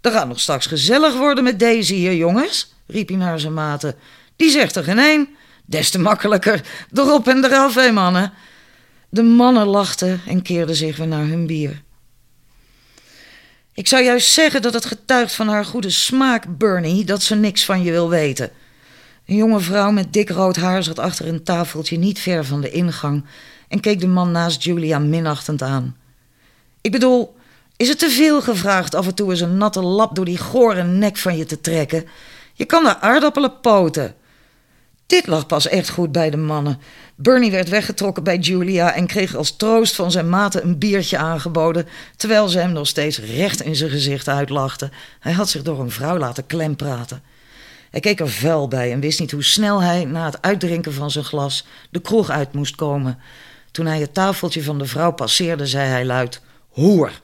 Er 0.00 0.10
gaat 0.10 0.28
nog 0.28 0.40
straks 0.40 0.66
gezellig 0.66 1.16
worden 1.16 1.44
met 1.44 1.58
Daisy 1.58 1.94
hier, 1.94 2.14
jongens, 2.14 2.74
riep 2.86 3.08
hij 3.08 3.16
naar 3.16 3.40
zijn 3.40 3.54
maten. 3.54 3.94
Die 4.36 4.50
zegt 4.50 4.76
er 4.76 4.84
geen 4.84 4.98
een. 4.98 5.28
Des 5.64 5.90
te 5.90 5.98
makkelijker. 5.98 6.60
Erop 6.94 7.28
en 7.28 7.44
eraf, 7.44 7.74
hé 7.74 7.90
mannen. 7.90 8.32
De 9.08 9.22
mannen 9.22 9.66
lachten 9.66 10.20
en 10.26 10.42
keerden 10.42 10.76
zich 10.76 10.96
weer 10.96 11.08
naar 11.08 11.26
hun 11.26 11.46
bier. 11.46 11.82
Ik 13.74 13.88
zou 13.88 14.02
juist 14.04 14.32
zeggen 14.32 14.62
dat 14.62 14.74
het 14.74 14.84
getuigt 14.84 15.34
van 15.34 15.48
haar 15.48 15.64
goede 15.64 15.90
smaak, 15.90 16.58
Bernie, 16.58 17.04
dat 17.04 17.22
ze 17.22 17.34
niks 17.34 17.64
van 17.64 17.82
je 17.82 17.90
wil 17.90 18.08
weten. 18.08 18.50
Een 19.30 19.36
jonge 19.36 19.60
vrouw 19.60 19.90
met 19.90 20.12
dik 20.12 20.30
rood 20.30 20.56
haar 20.56 20.82
zat 20.82 20.98
achter 20.98 21.28
een 21.28 21.42
tafeltje 21.42 21.98
niet 21.98 22.18
ver 22.18 22.44
van 22.44 22.60
de 22.60 22.70
ingang 22.70 23.24
en 23.68 23.80
keek 23.80 24.00
de 24.00 24.06
man 24.06 24.30
naast 24.30 24.62
Julia 24.62 24.98
minachtend 24.98 25.62
aan. 25.62 25.96
Ik 26.80 26.92
bedoel, 26.92 27.36
is 27.76 27.88
het 27.88 27.98
te 27.98 28.10
veel 28.10 28.42
gevraagd 28.42 28.94
af 28.94 29.06
en 29.06 29.14
toe 29.14 29.30
eens 29.30 29.40
een 29.40 29.56
natte 29.56 29.82
lap 29.82 30.14
door 30.14 30.24
die 30.24 30.38
gore 30.38 30.82
nek 30.82 31.16
van 31.16 31.36
je 31.36 31.44
te 31.44 31.60
trekken? 31.60 32.04
Je 32.52 32.64
kan 32.64 32.84
de 32.84 33.00
aardappelen 33.00 33.60
poten. 33.60 34.14
Dit 35.06 35.26
lag 35.26 35.46
pas 35.46 35.68
echt 35.68 35.90
goed 35.90 36.12
bij 36.12 36.30
de 36.30 36.36
mannen. 36.36 36.78
Bernie 37.14 37.50
werd 37.50 37.68
weggetrokken 37.68 38.24
bij 38.24 38.38
Julia 38.38 38.94
en 38.94 39.06
kreeg 39.06 39.36
als 39.36 39.56
troost 39.56 39.94
van 39.94 40.10
zijn 40.10 40.28
maten 40.28 40.64
een 40.64 40.78
biertje 40.78 41.18
aangeboden, 41.18 41.86
terwijl 42.16 42.48
ze 42.48 42.58
hem 42.58 42.72
nog 42.72 42.86
steeds 42.86 43.18
recht 43.18 43.62
in 43.62 43.76
zijn 43.76 43.90
gezicht 43.90 44.28
uitlachten. 44.28 44.92
Hij 45.20 45.32
had 45.32 45.48
zich 45.48 45.62
door 45.62 45.80
een 45.80 45.90
vrouw 45.90 46.18
laten 46.18 46.46
klempraten. 46.46 47.22
Hij 47.90 48.00
keek 48.00 48.20
er 48.20 48.30
vuil 48.30 48.68
bij 48.68 48.92
en 48.92 49.00
wist 49.00 49.20
niet 49.20 49.30
hoe 49.30 49.44
snel 49.44 49.82
hij, 49.82 50.04
na 50.04 50.24
het 50.24 50.42
uitdrinken 50.42 50.92
van 50.92 51.10
zijn 51.10 51.24
glas, 51.24 51.66
de 51.90 52.00
kroeg 52.00 52.30
uit 52.30 52.52
moest 52.52 52.74
komen. 52.74 53.18
Toen 53.70 53.86
hij 53.86 54.00
het 54.00 54.14
tafeltje 54.14 54.62
van 54.62 54.78
de 54.78 54.86
vrouw 54.86 55.12
passeerde, 55.12 55.66
zei 55.66 55.88
hij 55.88 56.04
luid: 56.04 56.40
Hoer! 56.68 57.20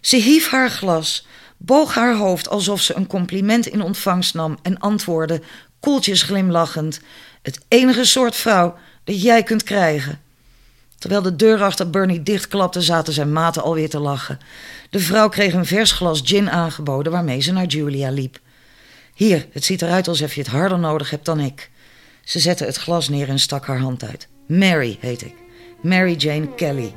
Ze 0.00 0.16
hief 0.16 0.50
haar 0.50 0.70
glas, 0.70 1.26
boog 1.56 1.94
haar 1.94 2.16
hoofd 2.16 2.48
alsof 2.48 2.80
ze 2.80 2.94
een 2.94 3.06
compliment 3.06 3.66
in 3.66 3.82
ontvangst 3.82 4.34
nam 4.34 4.58
en 4.62 4.78
antwoordde, 4.78 5.42
koeltjes 5.80 6.22
glimlachend: 6.22 7.00
Het 7.42 7.60
enige 7.68 8.04
soort 8.04 8.36
vrouw 8.36 8.74
dat 9.04 9.22
jij 9.22 9.42
kunt 9.42 9.62
krijgen. 9.62 10.20
Terwijl 10.98 11.22
de 11.22 11.36
deur 11.36 11.62
achter 11.62 11.90
Bernie 11.90 12.22
dichtklapte, 12.22 12.80
zaten 12.80 13.12
zijn 13.12 13.32
maten 13.32 13.62
alweer 13.62 13.90
te 13.90 13.98
lachen. 13.98 14.38
De 14.90 15.00
vrouw 15.00 15.28
kreeg 15.28 15.52
een 15.52 15.66
vers 15.66 15.92
glas 15.92 16.20
gin 16.24 16.50
aangeboden 16.50 17.12
waarmee 17.12 17.40
ze 17.40 17.52
naar 17.52 17.66
Julia 17.66 18.10
liep. 18.10 18.38
Hier, 19.14 19.46
het 19.52 19.64
ziet 19.64 19.82
eruit 19.82 20.08
alsof 20.08 20.34
je 20.34 20.40
het 20.40 20.50
harder 20.50 20.78
nodig 20.78 21.10
hebt 21.10 21.24
dan 21.24 21.40
ik. 21.40 21.70
Ze 22.24 22.38
zette 22.38 22.64
het 22.64 22.76
glas 22.76 23.08
neer 23.08 23.28
en 23.28 23.38
stak 23.38 23.66
haar 23.66 23.78
hand 23.78 24.04
uit. 24.04 24.28
Mary 24.46 24.98
heet 25.00 25.22
ik. 25.22 25.34
Mary 25.82 26.14
Jane 26.14 26.54
Kelly. 26.54 26.94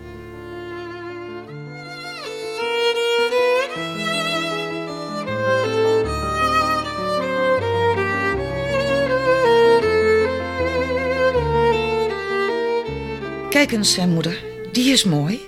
Kijk 13.49 13.71
eens, 13.71 13.93
zijn 13.93 14.09
moeder. 14.09 14.43
Die 14.71 14.91
is 14.91 15.03
mooi. 15.03 15.39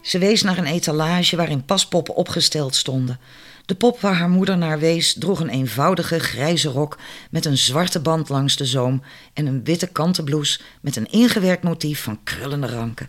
Ze 0.00 0.18
wees 0.18 0.42
naar 0.42 0.58
een 0.58 0.66
etalage 0.66 1.36
waarin 1.36 1.64
paspoppen 1.64 2.14
opgesteld 2.14 2.74
stonden. 2.74 3.20
De 3.70 3.76
pop 3.76 4.00
waar 4.00 4.14
haar 4.14 4.28
moeder 4.28 4.58
naar 4.58 4.78
wees 4.78 5.14
droeg 5.18 5.40
een 5.40 5.48
eenvoudige 5.48 6.18
grijze 6.18 6.68
rok 6.68 6.98
met 7.30 7.44
een 7.44 7.58
zwarte 7.58 8.00
band 8.00 8.28
langs 8.28 8.56
de 8.56 8.66
zoom 8.66 9.02
en 9.32 9.46
een 9.46 9.64
witte 9.64 9.86
kanten 9.86 10.24
blouse 10.24 10.60
met 10.80 10.96
een 10.96 11.10
ingewerkt 11.10 11.62
motief 11.62 12.02
van 12.02 12.20
krullende 12.24 12.66
ranken. 12.66 13.08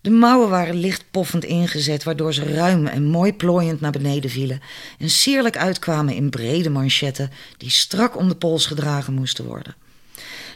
De 0.00 0.10
mouwen 0.10 0.48
waren 0.48 0.74
licht 0.74 1.04
poffend 1.10 1.44
ingezet, 1.44 2.04
waardoor 2.04 2.34
ze 2.34 2.54
ruim 2.54 2.86
en 2.86 3.04
mooi 3.04 3.34
plooiend 3.34 3.80
naar 3.80 3.90
beneden 3.90 4.30
vielen 4.30 4.60
en 4.98 5.10
sierlijk 5.10 5.56
uitkwamen 5.56 6.14
in 6.14 6.30
brede 6.30 6.70
manchetten 6.70 7.30
die 7.56 7.70
strak 7.70 8.16
om 8.16 8.28
de 8.28 8.36
pols 8.36 8.66
gedragen 8.66 9.14
moesten 9.14 9.44
worden. 9.44 9.74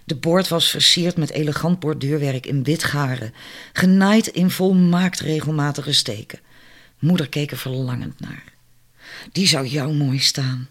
De 0.05 0.16
boord 0.16 0.49
was 0.49 0.71
versierd 0.71 1.16
met 1.16 1.31
elegant 1.31 1.79
borduurwerk 1.79 2.47
in 2.47 2.62
wit 2.62 2.85
garen, 2.85 3.35
genaaid 3.73 4.27
in 4.27 4.51
volmaakt 4.51 5.21
regelmatige 5.21 5.92
steken. 5.92 6.40
Moeder 6.99 7.29
keek 7.29 7.51
er 7.51 7.59
verlangend 7.59 8.21
naar. 8.21 8.52
Die 9.33 9.46
zou 9.46 9.66
jou 9.66 9.94
mooi 9.94 10.18
staan. 10.18 10.68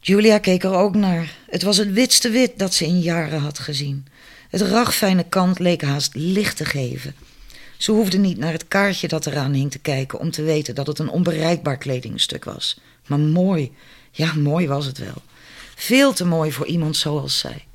Julia 0.00 0.38
keek 0.38 0.64
er 0.64 0.74
ook 0.74 0.94
naar. 0.94 1.36
Het 1.50 1.62
was 1.62 1.76
het 1.76 1.92
witste 1.92 2.30
wit 2.30 2.58
dat 2.58 2.74
ze 2.74 2.84
in 2.84 3.00
jaren 3.00 3.40
had 3.40 3.58
gezien. 3.58 4.06
Het 4.48 4.60
ragfijne 4.60 5.24
kant 5.24 5.58
leek 5.58 5.82
haast 5.82 6.14
licht 6.14 6.56
te 6.56 6.64
geven. 6.64 7.14
Ze 7.76 7.92
hoefde 7.92 8.18
niet 8.18 8.38
naar 8.38 8.52
het 8.52 8.68
kaartje 8.68 9.08
dat 9.08 9.26
eraan 9.26 9.52
hing 9.52 9.70
te 9.70 9.78
kijken 9.78 10.18
om 10.18 10.30
te 10.30 10.42
weten 10.42 10.74
dat 10.74 10.86
het 10.86 10.98
een 10.98 11.08
onbereikbaar 11.08 11.76
kledingstuk 11.76 12.44
was. 12.44 12.80
Maar 13.06 13.20
mooi, 13.20 13.72
ja, 14.10 14.34
mooi 14.34 14.68
was 14.68 14.86
het 14.86 14.98
wel. 14.98 15.22
Veel 15.74 16.12
te 16.12 16.24
mooi 16.24 16.52
voor 16.52 16.66
iemand 16.66 16.96
zoals 16.96 17.38
zij. 17.38 17.66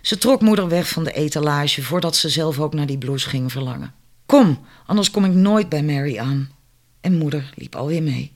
Ze 0.00 0.18
trok 0.18 0.40
moeder 0.40 0.68
weg 0.68 0.88
van 0.88 1.04
de 1.04 1.12
etalage 1.12 1.82
voordat 1.82 2.16
ze 2.16 2.28
zelf 2.28 2.58
ook 2.58 2.74
naar 2.74 2.86
die 2.86 2.98
blouse 2.98 3.28
ging 3.28 3.52
verlangen. 3.52 3.94
Kom, 4.26 4.66
anders 4.86 5.10
kom 5.10 5.24
ik 5.24 5.32
nooit 5.32 5.68
bij 5.68 5.82
Mary 5.82 6.18
aan. 6.18 6.50
En 7.00 7.18
moeder 7.18 7.52
liep 7.54 7.76
alweer 7.76 8.02
mee. 8.02 8.32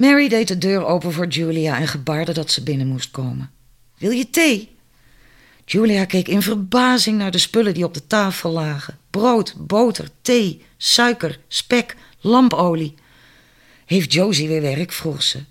Mary 0.00 0.28
deed 0.28 0.48
de 0.48 0.58
deur 0.58 0.84
open 0.84 1.12
voor 1.12 1.26
Julia 1.26 1.78
en 1.78 1.88
gebaarde 1.88 2.32
dat 2.32 2.50
ze 2.50 2.62
binnen 2.62 2.86
moest 2.86 3.10
komen. 3.10 3.50
Wil 3.98 4.10
je 4.10 4.30
thee? 4.30 4.76
Julia 5.64 6.04
keek 6.04 6.28
in 6.28 6.42
verbazing 6.42 7.18
naar 7.18 7.30
de 7.30 7.38
spullen 7.38 7.74
die 7.74 7.84
op 7.84 7.94
de 7.94 8.06
tafel 8.06 8.50
lagen: 8.50 8.98
brood, 9.10 9.54
boter, 9.58 10.08
thee, 10.22 10.64
suiker, 10.76 11.38
spek, 11.48 11.96
lampolie. 12.20 12.94
Heeft 13.86 14.12
Josie 14.12 14.48
weer 14.48 14.62
werk? 14.62 14.92
vroeg 14.92 15.22
ze. 15.22 15.44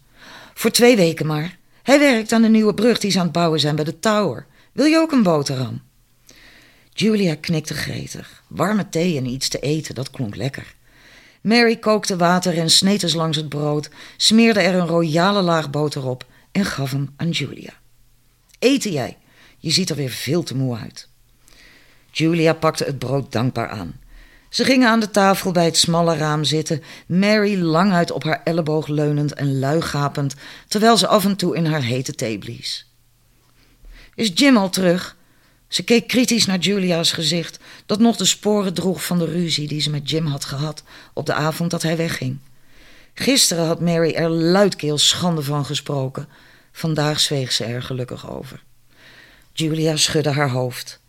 Voor 0.53 0.71
twee 0.71 0.95
weken 0.95 1.25
maar. 1.25 1.57
Hij 1.83 1.99
werkt 1.99 2.31
aan 2.31 2.41
de 2.41 2.49
nieuwe 2.49 2.73
brug 2.73 2.99
die 2.99 3.11
ze 3.11 3.17
aan 3.17 3.23
het 3.23 3.33
bouwen 3.33 3.59
zijn 3.59 3.75
bij 3.75 3.85
de 3.85 3.99
Tower. 3.99 4.45
Wil 4.71 4.85
je 4.85 4.97
ook 4.97 5.11
een 5.11 5.23
boterham? 5.23 5.81
Julia 6.93 7.35
knikte 7.35 7.73
gretig. 7.73 8.43
Warme 8.47 8.89
thee 8.89 9.17
en 9.17 9.25
iets 9.25 9.47
te 9.47 9.59
eten, 9.59 9.95
dat 9.95 10.09
klonk 10.09 10.35
lekker. 10.35 10.75
Mary 11.41 11.77
kookte 11.77 12.17
water 12.17 12.57
en 12.57 12.69
sneed 12.69 13.03
eens 13.03 13.13
langs 13.13 13.37
het 13.37 13.49
brood, 13.49 13.89
smeerde 14.17 14.59
er 14.59 14.75
een 14.75 14.87
royale 14.87 15.41
laag 15.41 15.69
boter 15.69 16.05
op 16.05 16.25
en 16.51 16.65
gaf 16.65 16.91
hem 16.91 17.13
aan 17.15 17.29
Julia. 17.29 17.73
Eten 18.59 18.91
jij? 18.91 19.17
Je 19.57 19.71
ziet 19.71 19.89
er 19.89 19.95
weer 19.95 20.09
veel 20.09 20.43
te 20.43 20.55
moe 20.55 20.77
uit. 20.77 21.07
Julia 22.11 22.53
pakte 22.53 22.83
het 22.83 22.99
brood 22.99 23.31
dankbaar 23.31 23.69
aan. 23.69 23.99
Ze 24.49 24.63
gingen 24.63 24.89
aan 24.89 24.99
de 24.99 25.11
tafel 25.11 25.51
bij 25.51 25.65
het 25.65 25.77
smalle 25.77 26.17
raam 26.17 26.43
zitten, 26.43 26.83
Mary 27.07 27.61
languit 27.61 28.11
op 28.11 28.23
haar 28.23 28.41
elleboog 28.43 28.87
leunend 28.87 29.33
en 29.33 29.59
luigapend, 29.59 30.35
terwijl 30.67 30.97
ze 30.97 31.07
af 31.07 31.25
en 31.25 31.35
toe 31.35 31.55
in 31.55 31.65
haar 31.65 31.83
hete 31.83 32.15
thee 32.15 32.37
blies. 32.37 32.93
Is 34.15 34.31
Jim 34.33 34.57
al 34.57 34.69
terug? 34.69 35.17
Ze 35.69 35.83
keek 35.83 36.07
kritisch 36.07 36.45
naar 36.45 36.57
Julia's 36.57 37.11
gezicht, 37.11 37.59
dat 37.85 37.99
nog 37.99 38.15
de 38.15 38.25
sporen 38.25 38.73
droeg 38.73 39.05
van 39.05 39.19
de 39.19 39.25
ruzie 39.25 39.67
die 39.67 39.81
ze 39.81 39.89
met 39.89 40.09
Jim 40.09 40.25
had 40.25 40.45
gehad 40.45 40.83
op 41.13 41.25
de 41.25 41.33
avond 41.33 41.71
dat 41.71 41.81
hij 41.81 41.97
wegging. 41.97 42.39
Gisteren 43.13 43.65
had 43.65 43.79
Mary 43.79 44.13
er 44.13 44.29
luidkeels 44.29 45.07
schande 45.07 45.41
van 45.41 45.65
gesproken. 45.65 46.27
Vandaag 46.71 47.19
zweeg 47.19 47.51
ze 47.51 47.63
er 47.63 47.83
gelukkig 47.83 48.29
over. 48.29 48.63
Julia 49.53 49.95
schudde 49.95 50.31
haar 50.31 50.49
hoofd. 50.49 50.99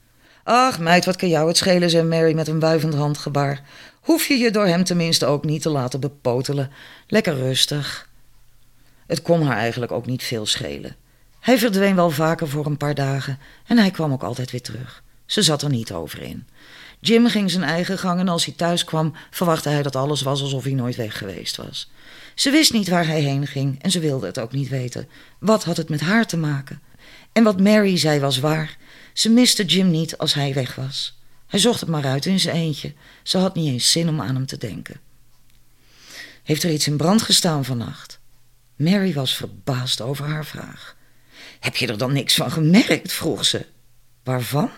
Ach, 0.45 0.79
meid, 0.79 1.05
wat 1.05 1.17
kan 1.17 1.29
jou 1.29 1.49
het 1.49 1.57
schelen, 1.57 1.91
zei 1.91 2.03
Mary 2.03 2.35
met 2.35 2.49
een 2.49 2.61
wuivend 2.61 2.95
handgebaar. 2.95 3.63
Hoef 4.01 4.27
je 4.27 4.39
je 4.39 4.51
door 4.51 4.67
hem 4.67 4.85
tenminste 4.85 5.27
ook 5.27 5.45
niet 5.45 5.63
te 5.63 5.71
laten 5.71 6.01
bepotelen. 6.01 6.71
Lekker 7.07 7.35
rustig. 7.35 8.09
Het 9.07 9.23
kon 9.23 9.43
haar 9.43 9.57
eigenlijk 9.57 9.93
ook 9.93 10.07
niet 10.07 10.23
veel 10.23 10.47
schelen. 10.47 10.97
Hij 11.41 11.59
verdween 11.59 11.95
wel 11.95 12.11
vaker 12.11 12.49
voor 12.49 12.67
een 12.67 12.77
paar 12.77 12.95
dagen 12.95 13.39
en 13.67 13.79
hij 13.79 13.91
kwam 13.91 14.13
ook 14.13 14.23
altijd 14.23 14.51
weer 14.51 14.63
terug. 14.63 15.03
Ze 15.27 15.43
zat 15.43 15.63
er 15.63 15.71
niet 15.71 15.93
over 15.93 16.23
in. 16.23 16.47
Jim 17.01 17.27
ging 17.29 17.51
zijn 17.51 17.63
eigen 17.63 17.99
gang 17.99 18.21
en 18.21 18.29
als 18.29 18.45
hij 18.45 18.55
thuis 18.55 18.85
kwam, 18.85 19.15
verwachtte 19.31 19.69
hij 19.69 19.83
dat 19.83 19.97
alles 19.97 20.23
was 20.23 20.43
alsof 20.43 20.65
hij 20.65 20.73
nooit 20.73 20.97
weg 20.97 21.19
geweest 21.19 21.57
was. 21.57 21.91
Ze 22.35 22.51
wist 22.51 22.73
niet 22.73 22.89
waar 22.89 23.07
hij 23.07 23.21
heen 23.21 23.47
ging 23.47 23.83
en 23.83 23.91
ze 23.91 24.01
wilde 24.01 24.27
het 24.27 24.39
ook 24.39 24.53
niet 24.53 24.69
weten. 24.69 25.09
Wat 25.39 25.65
had 25.65 25.77
het 25.77 25.89
met 25.89 26.01
haar 26.01 26.27
te 26.27 26.37
maken? 26.37 26.81
En 27.33 27.43
wat 27.43 27.61
Mary 27.61 27.99
zei 27.99 28.21
was 28.21 28.39
waar. 28.39 28.77
Ze 29.13 29.31
miste 29.31 29.65
Jim 29.65 29.91
niet 29.91 30.19
als 30.19 30.35
hij 30.35 30.55
weg 30.55 30.75
was. 30.75 31.19
Hij 31.47 31.59
zocht 31.61 31.81
het 31.81 31.89
maar 31.89 32.05
uit 32.05 32.27
in 32.27 32.41
zijn 32.41 32.57
eentje. 32.57 32.95
Ze 33.23 33.39
had 33.39 33.55
niet 33.55 33.73
eens 33.73 33.91
zin 33.91 34.09
om 34.09 34.21
aan 34.21 34.35
hem 34.35 34.47
te 34.47 34.59
denken. 34.59 35.01
Heeft 36.43 36.63
er 36.63 36.71
iets 36.71 36.87
in 36.87 36.97
brand 36.97 37.23
gestaan 37.23 37.65
vannacht? 37.65 38.19
Mary 38.77 39.13
was 39.13 39.37
verbaasd 39.37 40.01
over 40.01 40.27
haar 40.27 40.47
vraag. 40.47 40.97
Heb 41.61 41.77
je 41.77 41.87
er 41.87 41.99
dan 41.99 42.13
niks 42.13 42.35
van 42.35 42.51
gemerkt? 42.51 43.13
vroeg 43.13 43.45
ze. 43.45 43.67
Waarvan? 44.25 44.71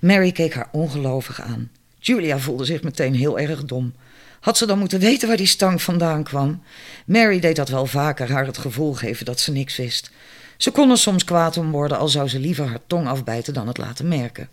Mary 0.00 0.32
keek 0.32 0.54
haar 0.54 0.68
ongelovig 0.72 1.40
aan. 1.40 1.70
Julia 1.98 2.38
voelde 2.38 2.64
zich 2.64 2.82
meteen 2.82 3.14
heel 3.14 3.38
erg 3.38 3.64
dom. 3.64 3.94
Had 4.40 4.56
ze 4.56 4.66
dan 4.66 4.78
moeten 4.78 5.00
weten 5.00 5.28
waar 5.28 5.36
die 5.36 5.46
stank 5.46 5.80
vandaan 5.80 6.22
kwam? 6.22 6.62
Mary 7.06 7.40
deed 7.40 7.56
dat 7.56 7.68
wel 7.68 7.86
vaker, 7.86 8.30
haar 8.30 8.46
het 8.46 8.58
gevoel 8.58 8.92
geven 8.92 9.24
dat 9.24 9.40
ze 9.40 9.52
niks 9.52 9.76
wist. 9.76 10.10
Ze 10.56 10.70
kon 10.70 10.90
er 10.90 10.98
soms 10.98 11.24
kwaad 11.24 11.56
om 11.56 11.70
worden, 11.70 11.98
al 11.98 12.08
zou 12.08 12.28
ze 12.28 12.38
liever 12.38 12.66
haar 12.66 12.86
tong 12.86 13.06
afbijten 13.06 13.54
dan 13.54 13.66
het 13.66 13.78
laten 13.78 14.08
merken. 14.08 14.48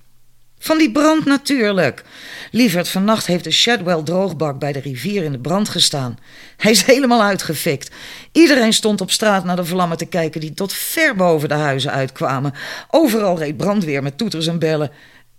Van 0.63 0.77
die 0.77 0.91
brand 0.91 1.25
natuurlijk. 1.25 2.03
Lieverd, 2.51 2.89
vannacht 2.89 3.25
heeft 3.25 3.43
de 3.43 3.51
Shadwell 3.51 4.03
droogbak 4.03 4.59
bij 4.59 4.71
de 4.71 4.79
rivier 4.79 5.23
in 5.23 5.31
de 5.31 5.39
brand 5.39 5.69
gestaan. 5.69 6.17
Hij 6.57 6.71
is 6.71 6.85
helemaal 6.93 7.23
uitgefikt. 7.23 7.91
Iedereen 8.31 8.73
stond 8.73 9.01
op 9.01 9.11
straat 9.11 9.43
naar 9.43 9.55
de 9.55 9.65
vlammen 9.65 9.97
te 9.97 10.05
kijken 10.05 10.41
die 10.41 10.53
tot 10.53 10.73
ver 10.73 11.15
boven 11.15 11.49
de 11.49 11.55
huizen 11.55 11.91
uitkwamen. 11.91 12.53
Overal 12.89 13.37
reed 13.37 13.57
brandweer 13.57 14.03
met 14.03 14.17
toeters 14.17 14.47
en 14.47 14.59
bellen. 14.59 14.91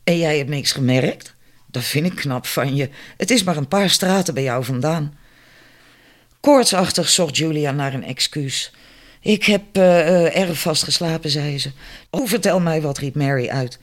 En 0.04 0.18
jij 0.18 0.36
hebt 0.36 0.48
niks 0.48 0.72
gemerkt? 0.72 1.34
Dat 1.70 1.84
vind 1.84 2.06
ik 2.06 2.14
knap 2.14 2.46
van 2.46 2.76
je. 2.76 2.88
Het 3.16 3.30
is 3.30 3.44
maar 3.44 3.56
een 3.56 3.68
paar 3.68 3.90
straten 3.90 4.34
bij 4.34 4.42
jou 4.42 4.64
vandaan. 4.64 5.18
Koortsachtig 6.40 7.08
zocht 7.08 7.36
Julia 7.36 7.70
naar 7.70 7.94
een 7.94 8.04
excuus. 8.04 8.72
Ik 9.20 9.44
heb 9.44 9.62
uh, 9.76 10.36
erg 10.36 10.58
vast 10.58 10.82
geslapen, 10.82 11.30
zei 11.30 11.58
ze. 11.58 11.70
Oh, 12.10 12.28
vertel 12.28 12.60
mij 12.60 12.80
wat, 12.80 12.98
riep 12.98 13.14
Mary 13.14 13.48
uit. 13.48 13.78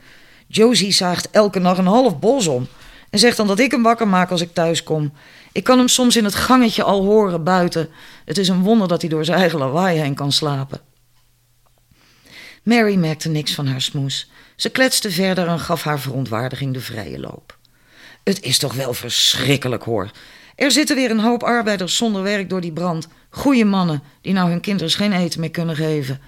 Josie 0.54 0.92
zaagt 0.92 1.30
elke 1.30 1.58
nacht 1.58 1.78
een 1.78 1.86
half 1.86 2.18
bos 2.18 2.46
om. 2.46 2.66
En 3.10 3.18
zegt 3.18 3.36
dan 3.36 3.46
dat 3.46 3.58
ik 3.58 3.70
hem 3.70 3.82
wakker 3.82 4.08
maak 4.08 4.30
als 4.30 4.40
ik 4.40 4.54
thuis 4.54 4.82
kom. 4.82 5.12
Ik 5.52 5.64
kan 5.64 5.78
hem 5.78 5.88
soms 5.88 6.16
in 6.16 6.24
het 6.24 6.34
gangetje 6.34 6.82
al 6.82 7.04
horen 7.04 7.44
buiten. 7.44 7.88
Het 8.24 8.38
is 8.38 8.48
een 8.48 8.62
wonder 8.62 8.88
dat 8.88 9.00
hij 9.00 9.10
door 9.10 9.24
zijn 9.24 9.38
eigen 9.38 9.58
lawaai 9.58 9.98
heen 9.98 10.14
kan 10.14 10.32
slapen. 10.32 10.80
Mary 12.62 12.94
merkte 12.94 13.28
niks 13.28 13.54
van 13.54 13.66
haar 13.66 13.80
smoes. 13.80 14.30
Ze 14.56 14.70
kletste 14.70 15.10
verder 15.10 15.48
en 15.48 15.60
gaf 15.60 15.82
haar 15.82 16.00
verontwaardiging 16.00 16.72
de 16.72 16.80
vrije 16.80 17.20
loop. 17.20 17.58
Het 18.24 18.42
is 18.42 18.58
toch 18.58 18.74
wel 18.74 18.94
verschrikkelijk 18.94 19.82
hoor. 19.82 20.10
Er 20.56 20.70
zitten 20.70 20.96
weer 20.96 21.10
een 21.10 21.20
hoop 21.20 21.42
arbeiders 21.42 21.96
zonder 21.96 22.22
werk 22.22 22.50
door 22.50 22.60
die 22.60 22.72
brand. 22.72 23.08
Goeie 23.30 23.64
mannen 23.64 24.02
die 24.20 24.32
nou 24.32 24.50
hun 24.50 24.60
kinderen 24.60 24.92
geen 24.92 25.12
eten 25.12 25.40
meer 25.40 25.50
kunnen 25.50 25.76
geven. 25.76 26.20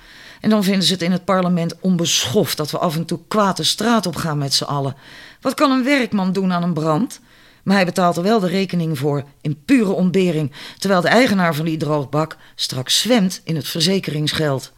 En 0.45 0.51
dan 0.51 0.65
vinden 0.65 0.83
ze 0.83 0.93
het 0.93 1.03
in 1.03 1.13
het 1.13 1.25
parlement 1.25 1.81
onbeschoft 1.81 2.57
dat 2.57 2.71
we 2.71 2.79
af 2.79 2.97
en 2.97 3.05
toe 3.05 3.19
kwaad 3.29 3.57
de 3.57 3.63
straat 3.63 4.07
op 4.07 4.17
gaan 4.17 4.39
met 4.39 4.55
z'n 4.55 4.65
allen. 4.65 4.97
Wat 5.41 5.55
kan 5.55 5.71
een 5.71 5.85
werkman 5.85 6.33
doen 6.33 6.53
aan 6.53 6.63
een 6.63 6.73
brand? 6.73 7.21
Maar 7.63 7.77
hij 7.77 7.85
betaalt 7.85 8.17
er 8.17 8.23
wel 8.23 8.41
de 8.41 8.47
rekening 8.47 8.99
voor 8.99 9.25
in 9.41 9.65
pure 9.65 9.93
ontbering, 9.93 10.53
terwijl 10.79 11.01
de 11.01 11.09
eigenaar 11.09 11.55
van 11.55 11.65
die 11.65 11.77
droogbak 11.77 12.37
straks 12.55 13.01
zwemt 13.01 13.41
in 13.45 13.57
het 13.57 13.69
verzekeringsgeld. 13.69 14.73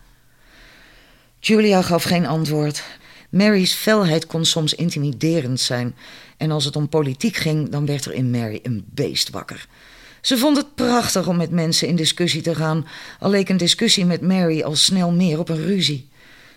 Julia 1.40 1.82
gaf 1.82 2.02
geen 2.02 2.26
antwoord. 2.26 2.82
Mary's 3.30 3.72
felheid 3.72 4.26
kon 4.26 4.44
soms 4.44 4.74
intimiderend 4.74 5.60
zijn. 5.60 5.96
En 6.36 6.50
als 6.50 6.64
het 6.64 6.76
om 6.76 6.88
politiek 6.88 7.36
ging, 7.36 7.68
dan 7.68 7.86
werd 7.86 8.04
er 8.04 8.12
in 8.12 8.30
Mary 8.30 8.60
een 8.62 8.84
beest 8.90 9.30
wakker. 9.30 9.66
Ze 10.26 10.38
vond 10.38 10.56
het 10.56 10.74
prachtig 10.74 11.26
om 11.26 11.36
met 11.36 11.50
mensen 11.50 11.88
in 11.88 11.96
discussie 11.96 12.42
te 12.42 12.54
gaan, 12.54 12.86
al 13.20 13.30
leek 13.30 13.48
een 13.48 13.56
discussie 13.56 14.04
met 14.04 14.20
Mary 14.20 14.62
al 14.62 14.76
snel 14.76 15.10
meer 15.12 15.38
op 15.38 15.48
een 15.48 15.66
ruzie. 15.66 16.08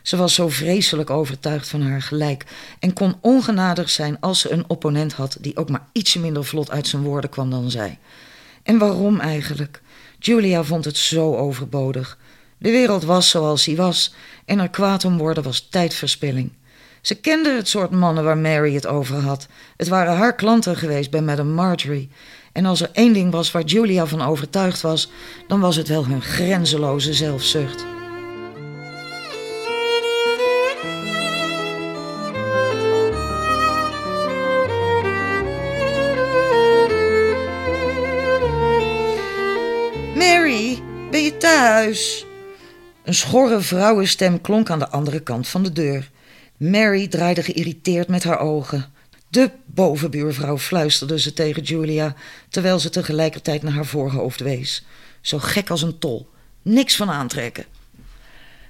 Ze 0.02 0.18
was 0.18 0.34
zo 0.34 0.50
vreselijk 0.50 1.10
overtuigd 1.10 1.68
van 1.68 1.82
haar 1.82 2.02
gelijk 2.02 2.46
en 2.80 2.94
kon 2.94 3.18
ongenadig 3.22 3.90
zijn 3.90 4.20
als 4.20 4.40
ze 4.40 4.52
een 4.52 4.64
opponent 4.68 5.14
had 5.14 5.38
die 5.42 5.58
ook 5.58 5.70
maar 5.70 5.88
ietsje 5.92 6.20
minder 6.20 6.46
vlot 6.46 6.72
uit 6.72 6.88
zijn 6.88 7.02
woorden 7.02 7.30
kwam 7.30 7.50
dan 7.50 7.72
zij. 7.72 8.00
En 8.64 8.78
waarom 8.78 9.20
eigenlijk? 9.20 9.82
Julia 10.20 10.64
vond 10.64 10.86
het 10.86 10.98
zo 10.98 11.36
overbodig. 11.36 12.18
De 12.58 12.72
wereld 12.72 13.04
was 13.04 13.30
zoals 13.30 13.66
hij 13.66 13.76
was 13.76 14.14
en 14.46 14.60
er 14.60 14.70
kwaad 14.70 15.06
om 15.06 15.18
worden 15.18 15.44
was 15.44 15.68
tijdverspilling. 15.70 16.52
Ze 17.02 17.16
kende 17.16 17.56
het 17.56 17.68
soort 17.68 17.92
mannen 17.92 18.24
waar 18.24 18.38
Mary 18.38 18.74
het 18.74 18.88
over 18.88 19.16
had. 19.18 19.48
Het 19.78 19.88
waren 19.88 20.16
haar 20.16 20.36
klanten 20.36 20.78
geweest 20.78 21.12
bij 21.12 21.22
Madame 21.22 21.54
Marjorie. 21.54 22.10
En 22.52 22.66
als 22.66 22.82
er 22.82 22.90
één 22.94 23.14
ding 23.14 23.32
was 23.32 23.52
waar 23.52 23.64
Julia 23.64 24.06
van 24.06 24.22
overtuigd 24.22 24.82
was, 24.82 25.12
dan 25.48 25.60
was 25.60 25.76
het 25.76 25.88
wel 25.88 26.06
hun 26.06 26.22
grenzeloze 26.22 27.14
zelfzucht. 27.14 27.86
Mary, 40.16 40.82
ben 41.12 41.24
je 41.24 41.38
thuis? 41.38 42.26
Een 43.04 43.14
schorre 43.14 43.62
vrouwenstem 43.62 44.42
klonk 44.42 44.70
aan 44.70 44.80
de 44.80 44.90
andere 44.90 45.20
kant 45.20 45.48
van 45.48 45.64
de 45.64 45.72
deur. 45.72 46.10
Mary 46.58 47.08
draaide 47.08 47.44
geïrriteerd 47.44 48.08
met 48.08 48.24
haar 48.24 48.40
ogen. 48.40 48.94
De 49.30 49.52
bovenbuurvrouw 49.66 50.58
fluisterde 50.58 51.20
ze 51.20 51.34
tegen 51.34 51.64
Julia, 51.64 52.16
terwijl 52.50 52.80
ze 52.80 52.90
tegelijkertijd 52.90 53.62
naar 53.62 53.74
haar 53.74 53.86
voorhoofd 53.86 54.40
wees. 54.40 54.86
Zo 55.22 55.38
gek 55.38 55.70
als 55.70 55.82
een 55.82 56.00
tol. 56.00 56.30
Niks 56.62 56.96
van 56.96 57.10
aantrekken. 57.10 57.66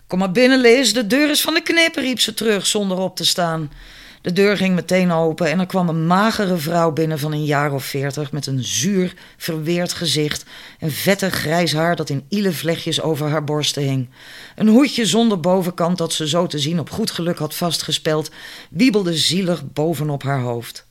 Kom 0.08 0.20
maar 0.20 0.32
binnen, 0.32 0.60
Liz. 0.60 0.92
De 0.92 1.08
deur 1.08 1.30
is 1.30 1.42
van 1.42 1.54
de 1.54 1.62
knip, 1.62 1.96
riep 1.96 2.20
ze 2.20 2.34
terug 2.34 2.66
zonder 2.66 2.98
op 2.98 3.16
te 3.16 3.26
staan. 3.26 3.72
De 4.22 4.34
deur 4.34 4.58
ging 4.58 4.76
meteen 4.76 5.12
open 5.12 5.48
en 5.48 5.60
er 5.60 5.66
kwam 5.66 5.90
een 5.90 6.08
magere 6.08 6.58
vrouw 6.58 6.92
binnen 6.92 7.20
van 7.20 7.32
een 7.32 7.46
jaar 7.46 7.74
of 7.74 7.86
veertig 7.86 8.32
met 8.32 8.46
een 8.46 8.64
zuur, 8.64 9.14
verweerd 9.38 9.94
gezicht 9.94 10.46
en 10.80 10.92
vettig 10.92 11.34
grijs 11.34 11.74
haar 11.74 11.96
dat 11.96 12.10
in 12.10 12.26
iele 12.30 12.52
vlechtjes 12.52 13.02
over 13.02 13.30
haar 13.30 13.44
borsten 13.44 13.84
hing. 13.84 14.10
Een 14.56 14.68
hoedje 14.68 15.06
zonder 15.06 15.40
bovenkant 15.40 15.98
dat 15.98 16.14
ze 16.14 16.28
zo 16.28 16.48
te 16.48 16.60
zien 16.60 16.80
op 16.80 16.90
goed 16.90 17.12
geluk 17.12 17.38
had 17.38 17.56
vastgespeld, 17.56 18.32
wiebelde 18.70 19.14
zielig 19.14 19.72
bovenop 19.74 20.24
haar 20.24 20.42
hoofd. 20.42 20.88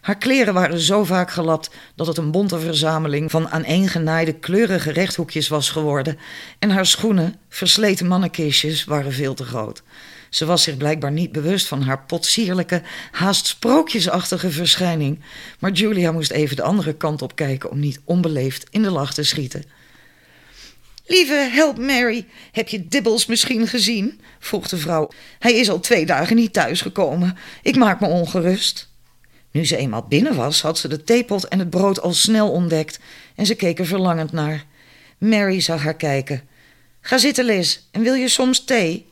Haar 0.00 0.18
kleren 0.18 0.54
waren 0.54 0.80
zo 0.80 1.04
vaak 1.04 1.30
gelapt 1.30 1.70
dat 1.94 2.06
het 2.06 2.16
een 2.16 2.30
bonte 2.30 2.58
verzameling 2.58 3.30
van 3.30 3.48
aaneengenaaide 3.48 4.32
kleurige 4.32 4.90
rechthoekjes 4.90 5.48
was 5.48 5.70
geworden 5.70 6.18
en 6.58 6.70
haar 6.70 6.86
schoenen, 6.86 7.36
versleten 7.48 8.06
mannenkistjes, 8.06 8.84
waren 8.84 9.12
veel 9.12 9.34
te 9.34 9.44
groot. 9.44 9.82
Ze 10.32 10.44
was 10.44 10.62
zich 10.62 10.76
blijkbaar 10.76 11.12
niet 11.12 11.32
bewust 11.32 11.66
van 11.66 11.82
haar 11.82 12.04
potsierlijke, 12.04 12.82
haast 13.10 13.46
sprookjesachtige 13.46 14.50
verschijning. 14.50 15.20
Maar 15.58 15.70
Julia 15.70 16.12
moest 16.12 16.30
even 16.30 16.56
de 16.56 16.62
andere 16.62 16.94
kant 16.94 17.22
op 17.22 17.36
kijken 17.36 17.70
om 17.70 17.78
niet 17.78 18.00
onbeleefd 18.04 18.66
in 18.70 18.82
de 18.82 18.90
lach 18.90 19.14
te 19.14 19.22
schieten. 19.22 19.64
Lieve 21.06 21.48
help 21.52 21.78
Mary, 21.78 22.26
heb 22.52 22.68
je 22.68 22.88
Dibbles 22.88 23.26
misschien 23.26 23.66
gezien? 23.66 24.20
vroeg 24.38 24.68
de 24.68 24.76
vrouw. 24.76 25.08
Hij 25.38 25.54
is 25.54 25.70
al 25.70 25.80
twee 25.80 26.06
dagen 26.06 26.36
niet 26.36 26.52
thuisgekomen. 26.52 27.36
Ik 27.62 27.76
maak 27.76 28.00
me 28.00 28.06
ongerust. 28.06 28.88
Nu 29.50 29.66
ze 29.66 29.76
eenmaal 29.76 30.06
binnen 30.08 30.34
was, 30.34 30.62
had 30.62 30.78
ze 30.78 30.88
de 30.88 31.04
theepot 31.04 31.48
en 31.48 31.58
het 31.58 31.70
brood 31.70 32.00
al 32.00 32.12
snel 32.12 32.50
ontdekt 32.50 32.98
en 33.34 33.46
ze 33.46 33.54
keek 33.54 33.78
er 33.78 33.86
verlangend 33.86 34.32
naar. 34.32 34.64
Mary 35.18 35.60
zag 35.60 35.82
haar 35.82 35.96
kijken. 35.96 36.42
Ga 37.00 37.18
zitten, 37.18 37.44
Liz, 37.44 37.78
en 37.90 38.02
wil 38.02 38.14
je 38.14 38.28
soms 38.28 38.64
thee? 38.64 39.10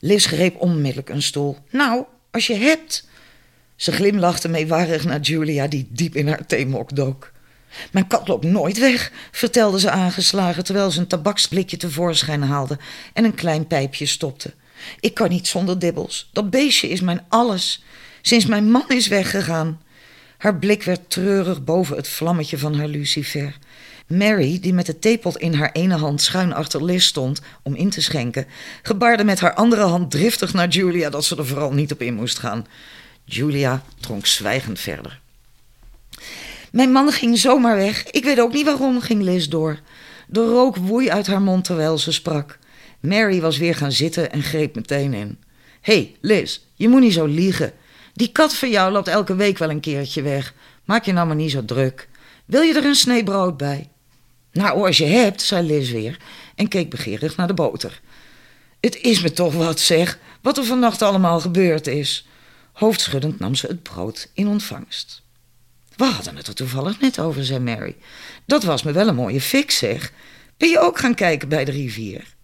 Liz 0.00 0.26
greep 0.26 0.60
onmiddellijk 0.60 1.08
een 1.08 1.22
stoel. 1.22 1.58
Nou, 1.70 2.04
als 2.30 2.46
je 2.46 2.54
hebt. 2.54 3.08
Ze 3.76 3.92
glimlachte 3.92 4.48
meewarig 4.48 5.04
naar 5.04 5.20
Julia, 5.20 5.66
die 5.66 5.86
diep 5.90 6.16
in 6.16 6.28
haar 6.28 6.46
theemok 6.46 6.96
dook. 6.96 7.32
Mijn 7.92 8.06
kat 8.06 8.28
loopt 8.28 8.44
nooit 8.44 8.78
weg, 8.78 9.12
vertelde 9.30 9.80
ze 9.80 9.90
aangeslagen 9.90 10.64
terwijl 10.64 10.90
ze 10.90 11.00
een 11.00 11.06
tabaksblikje 11.06 11.76
tevoorschijn 11.76 12.42
haalde 12.42 12.78
en 13.12 13.24
een 13.24 13.34
klein 13.34 13.66
pijpje 13.66 14.06
stopte. 14.06 14.54
Ik 15.00 15.14
kan 15.14 15.28
niet 15.28 15.46
zonder 15.46 15.78
Dibbels. 15.78 16.30
Dat 16.32 16.50
beestje 16.50 16.88
is 16.88 17.00
mijn 17.00 17.24
alles. 17.28 17.84
Sinds 18.22 18.46
mijn 18.46 18.70
man 18.70 18.88
is 18.88 19.08
weggegaan. 19.08 19.80
Haar 20.38 20.58
blik 20.58 20.82
werd 20.82 21.10
treurig 21.10 21.64
boven 21.64 21.96
het 21.96 22.08
vlammetje 22.08 22.58
van 22.58 22.74
haar 22.74 22.88
lucifer. 22.88 23.58
Mary, 24.10 24.58
die 24.60 24.74
met 24.74 24.86
de 24.86 24.98
theepot 24.98 25.36
in 25.36 25.54
haar 25.54 25.72
ene 25.72 25.94
hand 25.96 26.20
schuin 26.22 26.52
achter 26.52 26.84
Liz 26.84 27.04
stond 27.04 27.40
om 27.62 27.74
in 27.74 27.90
te 27.90 28.02
schenken, 28.02 28.46
gebaarde 28.82 29.24
met 29.24 29.40
haar 29.40 29.54
andere 29.54 29.82
hand 29.82 30.10
driftig 30.10 30.52
naar 30.52 30.68
Julia 30.68 31.10
dat 31.10 31.24
ze 31.24 31.36
er 31.36 31.46
vooral 31.46 31.72
niet 31.72 31.92
op 31.92 32.02
in 32.02 32.14
moest 32.14 32.38
gaan. 32.38 32.66
Julia 33.24 33.82
dronk 34.00 34.26
zwijgend 34.26 34.80
verder. 34.80 35.20
Mijn 36.72 36.92
man 36.92 37.12
ging 37.12 37.38
zomaar 37.38 37.76
weg. 37.76 38.10
Ik 38.10 38.24
weet 38.24 38.40
ook 38.40 38.52
niet 38.52 38.64
waarom, 38.64 39.00
ging 39.00 39.22
Liz 39.22 39.46
door. 39.46 39.80
De 40.26 40.44
rook 40.44 40.76
woei 40.76 41.10
uit 41.10 41.26
haar 41.26 41.42
mond 41.42 41.64
terwijl 41.64 41.98
ze 41.98 42.12
sprak. 42.12 42.58
Mary 43.00 43.40
was 43.40 43.58
weer 43.58 43.74
gaan 43.74 43.92
zitten 43.92 44.32
en 44.32 44.42
greep 44.42 44.74
meteen 44.74 45.14
in. 45.14 45.38
Hé, 45.80 45.94
hey, 45.94 46.16
Liz, 46.20 46.60
je 46.74 46.88
moet 46.88 47.00
niet 47.00 47.12
zo 47.12 47.26
liegen. 47.26 47.72
Die 48.12 48.32
kat 48.32 48.54
van 48.54 48.70
jou 48.70 48.92
loopt 48.92 49.08
elke 49.08 49.34
week 49.34 49.58
wel 49.58 49.70
een 49.70 49.80
keertje 49.80 50.22
weg. 50.22 50.54
Maak 50.84 51.04
je 51.04 51.12
nou 51.12 51.26
maar 51.26 51.36
niet 51.36 51.50
zo 51.50 51.64
druk. 51.64 52.08
Wil 52.44 52.62
je 52.62 52.74
er 52.74 52.84
een 52.84 52.94
snee 52.94 53.24
brood 53.24 53.56
bij? 53.56 53.88
Nou, 54.52 54.86
als 54.86 54.96
je 54.98 55.04
hebt, 55.04 55.42
zei 55.42 55.66
Liz 55.66 55.90
weer 55.90 56.18
en 56.54 56.68
keek 56.68 56.90
begeerig 56.90 57.36
naar 57.36 57.46
de 57.46 57.54
boter. 57.54 58.00
Het 58.80 58.96
is 58.96 59.20
me 59.20 59.32
toch 59.32 59.54
wat, 59.54 59.80
zeg, 59.80 60.18
wat 60.40 60.58
er 60.58 60.64
vannacht 60.64 61.02
allemaal 61.02 61.40
gebeurd 61.40 61.86
is. 61.86 62.26
Hoofdschuddend 62.72 63.38
nam 63.38 63.54
ze 63.54 63.66
het 63.66 63.82
brood 63.82 64.30
in 64.34 64.48
ontvangst. 64.48 65.22
We 65.96 66.04
hadden 66.04 66.36
het 66.36 66.46
er 66.46 66.54
toevallig 66.54 67.00
net 67.00 67.18
over, 67.18 67.44
zei 67.44 67.58
Mary. 67.58 67.96
Dat 68.46 68.62
was 68.62 68.82
me 68.82 68.92
wel 68.92 69.08
een 69.08 69.14
mooie 69.14 69.40
fix, 69.40 69.78
zeg. 69.78 70.12
Ben 70.56 70.68
je 70.68 70.80
ook 70.80 70.98
gaan 70.98 71.14
kijken 71.14 71.48
bij 71.48 71.64
de 71.64 71.70
rivier? 71.70 72.34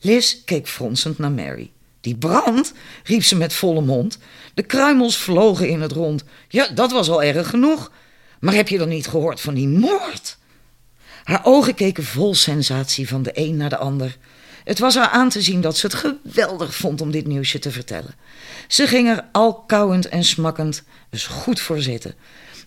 Liz 0.00 0.44
keek 0.44 0.68
fronsend 0.68 1.18
naar 1.18 1.30
Mary. 1.30 1.72
Die 2.00 2.16
brand, 2.16 2.72
riep 3.04 3.22
ze 3.22 3.36
met 3.36 3.52
volle 3.52 3.80
mond. 3.80 4.18
De 4.54 4.62
kruimels 4.62 5.16
vlogen 5.16 5.68
in 5.68 5.80
het 5.80 5.92
rond. 5.92 6.24
Ja, 6.48 6.68
dat 6.68 6.92
was 6.92 7.08
al 7.10 7.22
erg 7.22 7.48
genoeg. 7.48 7.90
Maar 8.40 8.54
heb 8.54 8.68
je 8.68 8.78
dan 8.78 8.88
niet 8.88 9.08
gehoord 9.08 9.40
van 9.40 9.54
die 9.54 9.68
moord? 9.68 10.36
Haar 11.24 11.40
ogen 11.42 11.74
keken 11.74 12.04
vol 12.04 12.34
sensatie 12.34 13.08
van 13.08 13.22
de 13.22 13.30
een 13.34 13.56
naar 13.56 13.68
de 13.68 13.76
ander. 13.76 14.16
Het 14.64 14.78
was 14.78 14.94
haar 14.94 15.08
aan 15.08 15.28
te 15.28 15.42
zien 15.42 15.60
dat 15.60 15.76
ze 15.76 15.86
het 15.86 15.94
geweldig 15.94 16.74
vond 16.74 17.00
om 17.00 17.10
dit 17.10 17.26
nieuwsje 17.26 17.58
te 17.58 17.70
vertellen. 17.70 18.14
Ze 18.68 18.86
ging 18.86 19.08
er 19.08 19.24
al 19.32 19.54
kauwend 19.54 20.08
en 20.08 20.24
smakkend 20.24 20.82
dus 21.10 21.26
goed 21.26 21.60
voor 21.60 21.80
zitten. 21.80 22.14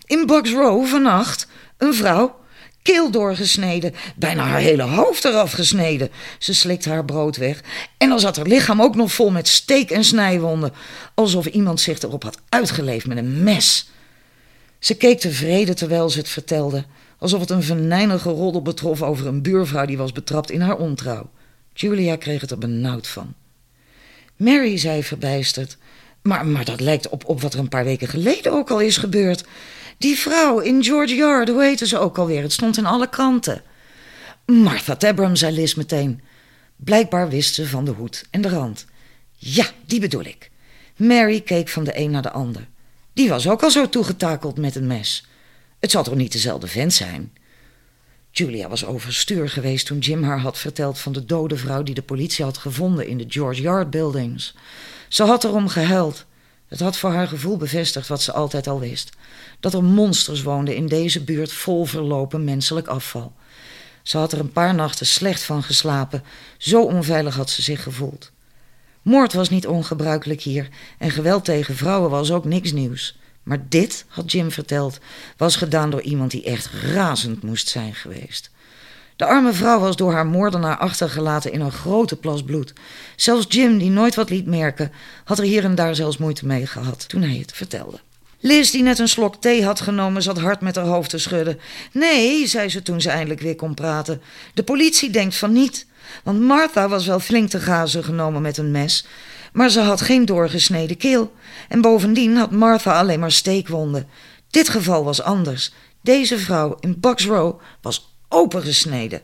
In 0.06 0.26
Bugs 0.26 0.52
Row 0.52 0.86
vannacht 0.86 1.48
een 1.78 1.94
vrouw, 1.94 2.40
keel 2.82 3.12
doorgesneden, 3.12 3.94
bijna 4.16 4.44
haar 4.44 4.60
hele 4.60 4.84
hoofd 4.84 5.26
eraf 5.26 5.52
gesneden. 5.52 6.10
Ze 6.38 6.54
slikte 6.54 6.90
haar 6.90 7.06
brood 7.06 7.38
weg 7.38 7.62
en 7.98 8.10
dan 8.10 8.20
zat 8.20 8.36
haar 8.36 8.48
lichaam 8.48 8.82
ook 8.82 8.96
nog 8.96 9.12
vol 9.12 9.30
met 9.30 9.48
steek- 9.48 9.92
en 9.92 10.04
snijwonden, 10.04 10.74
alsof 11.14 11.46
iemand 11.46 11.80
zich 11.80 12.02
erop 12.02 12.24
had 12.24 12.38
uitgeleefd 12.50 13.08
met 13.08 13.18
een 13.18 13.44
mes. 13.44 13.90
Ze 14.80 14.96
keek 14.96 15.20
tevreden 15.20 15.76
terwijl 15.76 16.10
ze 16.10 16.18
het 16.18 16.30
vertelde, 16.30 16.86
alsof 17.18 17.40
het 17.40 17.50
een 17.50 17.64
venijnige 17.64 18.30
roddel 18.30 18.62
betrof 18.62 19.02
over 19.02 19.28
een 19.28 19.42
buurvrouw 19.42 19.86
die 19.86 19.98
was 19.98 20.12
betrapt 20.12 20.52
in 20.52 20.62
haar 20.62 20.78
ontrouw. 20.78 21.30
Julia 21.74 22.16
kreeg 22.16 22.42
het 22.42 22.52
er 22.52 22.58
benauwd 22.58 23.08
van. 23.08 23.34
Mary 24.36 24.78
zei 24.78 25.04
verbijsterd: 25.04 25.78
Maar, 26.22 26.46
maar 26.46 26.66
dat 26.66 26.80
lijkt 26.80 27.10
op, 27.10 27.26
op 27.26 27.42
wat 27.42 27.54
er 27.54 27.60
een 27.60 27.70
paar 27.70 27.84
weken 27.84 28.08
geleden 28.08 28.52
ook 28.52 28.70
al 28.70 28.80
is 28.80 28.98
gebeurd. 28.98 29.44
Die 29.98 30.18
vrouw 30.18 30.60
in 30.60 30.84
George 30.84 31.16
Yard, 31.16 31.50
hoe 31.50 31.64
heette 31.64 31.88
ze 31.88 31.98
ook 31.98 32.18
alweer? 32.18 32.42
Het 32.42 32.54
stond 32.54 32.78
in 32.78 32.86
alle 32.86 33.10
kranten. 33.10 33.62
Martha 34.46 34.96
Tabram, 34.96 35.36
zei 35.36 35.56
Liz 35.56 35.74
meteen. 35.74 36.22
Blijkbaar 36.76 37.30
wist 37.30 37.54
ze 37.54 37.68
van 37.68 37.86
de 37.86 37.92
hoed 37.92 38.26
en 38.32 38.42
de 38.42 38.50
rand. 38.50 38.86
Ja, 39.36 39.66
die 39.86 40.00
bedoel 40.00 40.26
ik. 40.26 40.52
Mary 40.96 41.42
keek 41.42 41.70
van 41.70 41.84
de 41.84 42.00
een 42.00 42.12
naar 42.12 42.22
de 42.22 42.32
ander. 42.32 42.68
Die 43.14 43.30
was 43.30 43.48
ook 43.50 43.64
al 43.64 43.72
zo 43.72 43.90
toegetakeld 43.90 44.58
met 44.58 44.76
een 44.76 44.88
mes. 44.88 45.28
Het 45.80 45.92
zal 45.92 46.04
toch 46.04 46.16
niet 46.16 46.32
dezelfde 46.32 46.68
vent 46.68 46.94
zijn? 46.94 47.34
Julia 48.32 48.70
was 48.70 48.86
overstuur 48.86 49.50
geweest 49.50 49.86
toen 49.86 50.00
Jim 50.00 50.24
haar 50.24 50.40
had 50.40 50.58
verteld 50.58 51.00
van 51.00 51.12
de 51.12 51.26
dode 51.26 51.58
vrouw 51.58 51.84
die 51.84 51.96
de 51.96 52.02
politie 52.02 52.46
had 52.46 52.58
gevonden 52.58 53.08
in 53.08 53.18
de 53.18 53.26
George 53.28 53.62
Yard 53.62 53.90
buildings. 53.90 54.56
Ze 55.08 55.24
had 55.24 55.44
erom 55.44 55.68
gehuild. 55.68 56.26
Het 56.68 56.80
had 56.80 56.98
voor 56.98 57.12
haar 57.12 57.28
gevoel 57.28 57.58
bevestigd 57.58 58.08
wat 58.08 58.22
ze 58.22 58.32
altijd 58.32 58.68
al 58.68 58.80
wist: 58.80 59.10
dat 59.60 59.74
er 59.74 59.84
monsters 59.84 60.42
woonden 60.42 60.76
in 60.76 60.88
deze 60.88 61.24
buurt 61.24 61.54
vol 61.54 61.86
verlopen 61.86 62.44
menselijk 62.44 62.88
afval. 62.88 63.34
Ze 64.04 64.18
had 64.18 64.32
er 64.32 64.40
een 64.40 64.52
paar 64.52 64.76
nachten 64.76 65.06
slecht 65.06 65.44
van 65.44 65.64
geslapen, 65.64 66.24
zo 66.58 66.84
onveilig 66.84 67.36
had 67.36 67.50
ze 67.50 67.62
zich 67.62 67.84
gevoeld. 67.84 68.32
Moord 69.02 69.34
was 69.34 69.50
niet 69.50 69.68
ongebruikelijk 69.68 70.42
hier 70.42 70.70
en 70.98 71.12
geweld 71.12 71.46
tegen 71.46 71.76
vrouwen 71.76 72.10
was 72.10 72.32
ook 72.32 72.46
niks 72.46 72.72
nieuws. 72.72 73.18
Maar 73.48 73.66
dit, 73.70 74.06
had 74.08 74.32
Jim 74.32 74.52
verteld, 74.52 75.00
was 75.38 75.56
gedaan 75.56 75.90
door 75.90 76.02
iemand 76.02 76.32
die 76.32 76.44
echt 76.44 76.70
razend 76.94 77.44
moest 77.44 77.68
zijn 77.68 77.96
geweest. 77.96 78.50
De 79.16 79.26
arme 79.26 79.54
vrouw 79.54 79.80
was 79.80 79.96
door 79.96 80.12
haar 80.12 80.26
moordenaar 80.26 80.78
achtergelaten 80.78 81.52
in 81.52 81.62
een 81.62 81.72
grote 81.72 82.16
plas 82.16 82.44
bloed. 82.44 82.74
Zelfs 83.16 83.46
Jim, 83.50 83.78
die 83.78 83.90
nooit 83.90 84.16
wat 84.16 84.30
liet 84.30 84.46
merken, 84.46 84.92
had 85.24 85.38
er 85.38 85.44
hier 85.44 85.64
en 85.64 85.76
daar 85.76 85.96
zelfs 85.96 86.18
moeite 86.18 86.46
mee 86.46 86.66
gehad 86.66 87.10
toen 87.10 87.22
hij 87.22 87.38
het 87.38 87.52
vertelde. 87.52 88.00
Liz, 88.40 88.72
die 88.72 88.84
net 88.84 89.00
een 89.00 89.08
slok 89.08 89.36
thee 89.36 89.64
had 89.64 89.82
genomen, 89.82 90.22
zat 90.22 90.40
hard 90.40 90.62
met 90.62 90.76
haar 90.76 90.86
hoofd 90.86 91.10
te 91.10 91.18
schudden. 91.18 91.60
Nee, 91.92 92.48
zei 92.48 92.70
ze 92.70 92.82
toen 92.82 93.02
ze 93.02 93.10
eindelijk 93.10 93.42
weer 93.42 93.56
kon 93.56 93.74
praten. 93.74 94.22
De 94.54 94.64
politie 94.64 95.10
denkt 95.10 95.36
van 95.36 95.52
niet. 95.52 95.86
Want 96.24 96.42
Martha 96.42 96.88
was 96.88 97.06
wel 97.06 97.20
flink 97.20 97.50
te 97.50 97.60
gazen 97.60 98.04
genomen 98.04 98.42
met 98.42 98.58
een 98.58 98.72
mes. 98.72 99.06
Maar 99.58 99.70
ze 99.70 99.80
had 99.80 100.02
geen 100.02 100.26
doorgesneden 100.26 100.98
keel. 100.98 101.34
En 101.70 101.82
bovendien 101.82 102.36
had 102.36 102.52
Martha 102.52 103.00
alleen 103.00 103.20
maar 103.20 103.32
steekwonden. 103.32 104.08
Dit 104.50 104.70
geval 104.70 105.04
was 105.04 105.22
anders. 105.22 105.74
Deze 106.02 106.38
vrouw 106.38 106.78
in 106.80 107.00
Bucks 107.00 107.26
Row 107.26 107.60
was 107.82 108.16
opengesneden. 108.30 109.22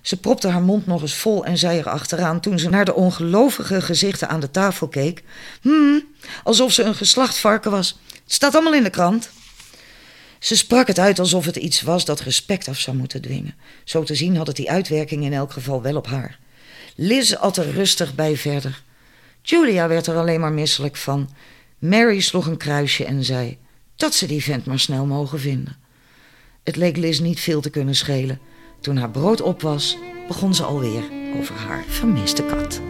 Ze 0.00 0.16
propte 0.16 0.48
haar 0.48 0.62
mond 0.62 0.86
nog 0.86 1.02
eens 1.02 1.14
vol 1.14 1.44
en 1.44 1.58
zei 1.58 1.78
er 1.78 1.88
achteraan 1.88 2.40
toen 2.40 2.58
ze 2.58 2.68
naar 2.68 2.84
de 2.84 2.94
ongelovige 2.94 3.80
gezichten 3.80 4.28
aan 4.28 4.40
de 4.40 4.50
tafel 4.50 4.88
keek: 4.88 5.22
Hmm, 5.60 6.06
alsof 6.44 6.72
ze 6.72 6.82
een 6.82 6.94
geslacht 6.94 7.38
varken 7.38 7.70
was. 7.70 7.98
Het 8.06 8.32
staat 8.32 8.54
allemaal 8.54 8.74
in 8.74 8.82
de 8.82 8.90
krant. 8.90 9.30
Ze 10.38 10.56
sprak 10.56 10.86
het 10.86 10.98
uit 10.98 11.18
alsof 11.18 11.44
het 11.44 11.56
iets 11.56 11.82
was 11.82 12.04
dat 12.04 12.20
respect 12.20 12.68
af 12.68 12.78
zou 12.78 12.96
moeten 12.96 13.22
dwingen. 13.22 13.54
Zo 13.84 14.02
te 14.02 14.14
zien 14.14 14.36
had 14.36 14.46
het 14.46 14.56
die 14.56 14.70
uitwerking 14.70 15.24
in 15.24 15.32
elk 15.32 15.52
geval 15.52 15.82
wel 15.82 15.96
op 15.96 16.06
haar. 16.06 16.38
Liz 16.96 17.32
at 17.32 17.56
er 17.56 17.70
rustig 17.70 18.14
bij 18.14 18.36
verder. 18.36 18.82
Julia 19.42 19.88
werd 19.88 20.06
er 20.06 20.16
alleen 20.16 20.40
maar 20.40 20.52
misselijk 20.52 20.96
van. 20.96 21.30
Mary 21.78 22.20
sloeg 22.20 22.46
een 22.46 22.56
kruisje 22.56 23.04
en 23.04 23.24
zei 23.24 23.58
dat 23.96 24.14
ze 24.14 24.26
die 24.26 24.42
vent 24.42 24.66
maar 24.66 24.78
snel 24.78 25.06
mogen 25.06 25.40
vinden. 25.40 25.76
Het 26.62 26.76
leek 26.76 26.96
Liz 26.96 27.18
niet 27.18 27.40
veel 27.40 27.60
te 27.60 27.70
kunnen 27.70 27.94
schelen. 27.94 28.40
Toen 28.80 28.96
haar 28.96 29.10
brood 29.10 29.40
op 29.40 29.62
was, 29.62 29.98
begon 30.28 30.54
ze 30.54 30.62
alweer 30.62 31.02
over 31.38 31.54
haar 31.54 31.84
vermiste 31.88 32.42
kat. 32.42 32.80